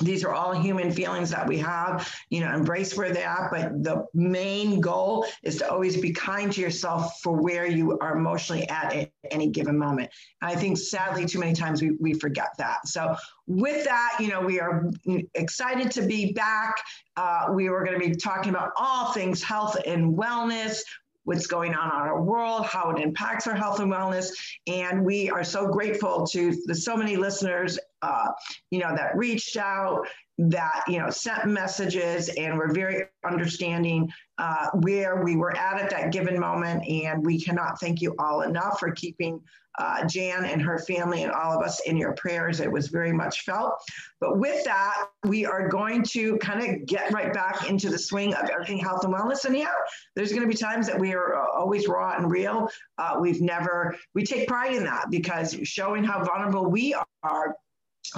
These 0.00 0.24
are 0.24 0.32
all 0.32 0.52
human 0.52 0.92
feelings 0.92 1.30
that 1.30 1.46
we 1.46 1.58
have. 1.58 2.10
You 2.30 2.40
know 2.40 2.54
embrace 2.54 2.96
where 2.96 3.12
they 3.12 3.24
are 3.24 3.50
but 3.52 3.82
the 3.82 4.06
main 4.14 4.80
goal 4.80 5.26
is 5.42 5.58
to 5.58 5.70
always 5.70 5.96
be 5.96 6.12
kind 6.12 6.52
to 6.52 6.60
yourself 6.60 7.20
for 7.22 7.32
where 7.40 7.66
you 7.66 7.98
are 7.98 8.16
emotionally 8.16 8.68
at 8.68 8.94
at 8.94 9.10
any 9.30 9.48
given 9.48 9.76
moment. 9.76 10.10
And 10.40 10.50
i 10.50 10.54
think 10.54 10.78
sadly 10.78 11.26
too 11.26 11.40
many 11.40 11.54
times 11.54 11.82
we, 11.82 11.90
we 12.00 12.14
forget 12.14 12.50
that. 12.58 12.86
So 12.86 13.16
with 13.46 13.84
that 13.84 14.16
you 14.20 14.28
know 14.28 14.40
we 14.40 14.60
are 14.60 14.90
excited 15.34 15.90
to 15.92 16.02
be 16.02 16.32
back. 16.32 16.76
Uh, 17.16 17.48
we 17.52 17.68
were 17.68 17.84
going 17.84 18.00
to 18.00 18.08
be 18.08 18.14
talking 18.14 18.50
about 18.50 18.70
all 18.76 19.12
things 19.12 19.42
health 19.42 19.76
and 19.84 20.16
wellness 20.16 20.80
what's 21.24 21.46
going 21.46 21.74
on 21.74 21.90
in 21.90 21.96
our 21.96 22.22
world, 22.22 22.66
how 22.66 22.90
it 22.90 23.00
impacts 23.00 23.46
our 23.46 23.54
health 23.54 23.80
and 23.80 23.92
wellness. 23.92 24.30
And 24.66 25.04
we 25.04 25.30
are 25.30 25.44
so 25.44 25.68
grateful 25.68 26.26
to 26.28 26.56
the 26.66 26.74
so 26.74 26.96
many 26.96 27.16
listeners, 27.16 27.78
uh, 28.02 28.28
you 28.70 28.80
know, 28.80 28.94
that 28.96 29.16
reached 29.16 29.56
out, 29.56 30.06
that 30.48 30.84
you 30.88 30.98
know 30.98 31.10
sent 31.10 31.46
messages, 31.46 32.30
and 32.30 32.56
we're 32.56 32.72
very 32.72 33.04
understanding 33.24 34.10
uh, 34.38 34.68
where 34.80 35.22
we 35.22 35.36
were 35.36 35.54
at 35.56 35.78
at 35.78 35.90
that 35.90 36.12
given 36.12 36.38
moment. 36.40 36.86
And 36.88 37.24
we 37.24 37.40
cannot 37.40 37.78
thank 37.78 38.00
you 38.00 38.14
all 38.18 38.42
enough 38.42 38.80
for 38.80 38.90
keeping 38.92 39.40
uh, 39.78 40.06
Jan 40.06 40.44
and 40.44 40.60
her 40.60 40.78
family 40.78 41.22
and 41.22 41.32
all 41.32 41.56
of 41.56 41.64
us 41.64 41.80
in 41.86 41.96
your 41.96 42.12
prayers. 42.14 42.60
It 42.60 42.70
was 42.70 42.88
very 42.88 43.12
much 43.12 43.42
felt. 43.42 43.74
But 44.20 44.38
with 44.38 44.64
that, 44.64 45.08
we 45.24 45.46
are 45.46 45.68
going 45.68 46.02
to 46.10 46.36
kind 46.38 46.62
of 46.62 46.86
get 46.86 47.12
right 47.12 47.32
back 47.32 47.68
into 47.68 47.88
the 47.88 47.98
swing 47.98 48.34
of 48.34 48.48
everything 48.50 48.78
health 48.78 49.04
and 49.04 49.14
wellness. 49.14 49.44
And 49.44 49.56
yeah, 49.56 49.72
there's 50.16 50.30
going 50.30 50.42
to 50.42 50.48
be 50.48 50.54
times 50.54 50.86
that 50.86 50.98
we 50.98 51.14
are 51.14 51.36
uh, 51.36 51.58
always 51.58 51.88
raw 51.88 52.14
and 52.16 52.30
real. 52.30 52.68
Uh, 52.98 53.18
we've 53.20 53.40
never, 53.40 53.96
we 54.14 54.24
take 54.24 54.48
pride 54.48 54.74
in 54.74 54.84
that 54.84 55.10
because 55.10 55.56
showing 55.64 56.04
how 56.04 56.24
vulnerable 56.24 56.70
we 56.70 56.94
are 57.22 57.56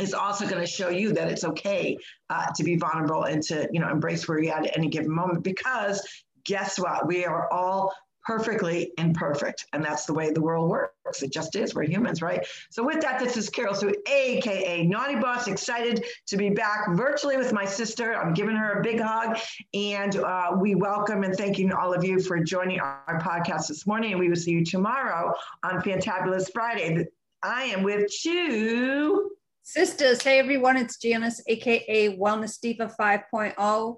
is 0.00 0.14
also 0.14 0.46
going 0.46 0.61
to 0.61 0.66
show 0.66 0.88
you 0.88 1.12
that 1.12 1.31
it's 1.31 1.44
okay 1.44 1.96
uh, 2.31 2.46
to 2.57 2.64
be 2.64 2.76
vulnerable 2.76 3.24
and 3.24 3.42
to 3.42 3.68
you 3.72 3.81
know 3.81 3.90
embrace 3.90 4.26
where 4.26 4.40
you're 4.40 4.55
at 4.55 4.66
at 4.66 4.76
any 4.76 4.88
given 4.88 5.11
moment 5.11 5.42
because 5.42 6.02
guess 6.44 6.78
what 6.78 7.07
we 7.07 7.24
are 7.24 7.52
all 7.52 7.92
perfectly 8.24 8.92
imperfect. 8.98 9.66
And 9.72 9.85
that's 9.85 10.05
the 10.05 10.14
way 10.14 10.31
the 10.31 10.40
world 10.40 10.70
works. 10.70 11.22
It 11.22 11.33
just 11.33 11.57
is. 11.57 11.74
We're 11.74 11.85
humans, 11.85 12.22
right? 12.22 12.46
So 12.70 12.85
with 12.85 13.00
that, 13.00 13.18
this 13.18 13.37
is 13.37 13.48
Carol 13.48 13.74
Sue, 13.74 13.94
AKA 14.09 14.87
Naughty 14.87 15.16
Boss, 15.16 15.48
excited 15.48 16.05
to 16.26 16.37
be 16.37 16.50
back 16.50 16.90
virtually 16.90 17.37
with 17.37 17.52
my 17.52 17.64
sister. 17.64 18.14
I'm 18.14 18.33
giving 18.33 18.57
her 18.57 18.78
a 18.78 18.83
big 18.83 19.00
hug. 19.00 19.38
And 19.74 20.16
uh, 20.16 20.57
we 20.59 20.74
welcome 20.74 21.24
and 21.24 21.35
thanking 21.35 21.72
all 21.72 21.92
of 21.92 22.05
you 22.05 22.20
for 22.20 22.38
joining 22.38 22.81
our 22.81 23.20
podcast 23.20 23.68
this 23.68 23.87
morning. 23.87 24.12
And 24.12 24.20
we 24.20 24.28
will 24.28 24.37
see 24.37 24.52
you 24.52 24.64
tomorrow 24.64 25.35
on 25.64 25.81
Fantabulous 25.83 26.52
Friday. 26.52 27.07
I 27.42 27.64
am 27.64 27.83
with 27.83 28.11
two 28.22 29.33
sisters. 29.62 30.22
Hey 30.22 30.38
everyone, 30.38 30.77
it's 30.77 30.98
Janice, 30.98 31.42
aka 31.46 32.16
Wellness 32.16 32.61
Diva 32.61 32.92
5.0 32.98 33.96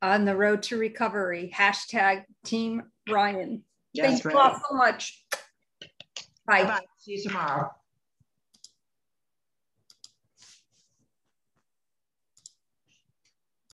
on 0.00 0.24
the 0.24 0.36
road 0.36 0.62
to 0.64 0.76
recovery. 0.76 1.52
Hashtag 1.54 2.24
Team 2.44 2.82
Ryan. 3.08 3.62
Yes, 3.92 4.22
Thanks 4.22 4.24
right. 4.24 4.56
so 4.68 4.76
much. 4.76 5.24
Bye. 6.46 6.64
Bye. 6.64 6.80
See 6.98 7.12
you 7.12 7.22
tomorrow. 7.22 7.70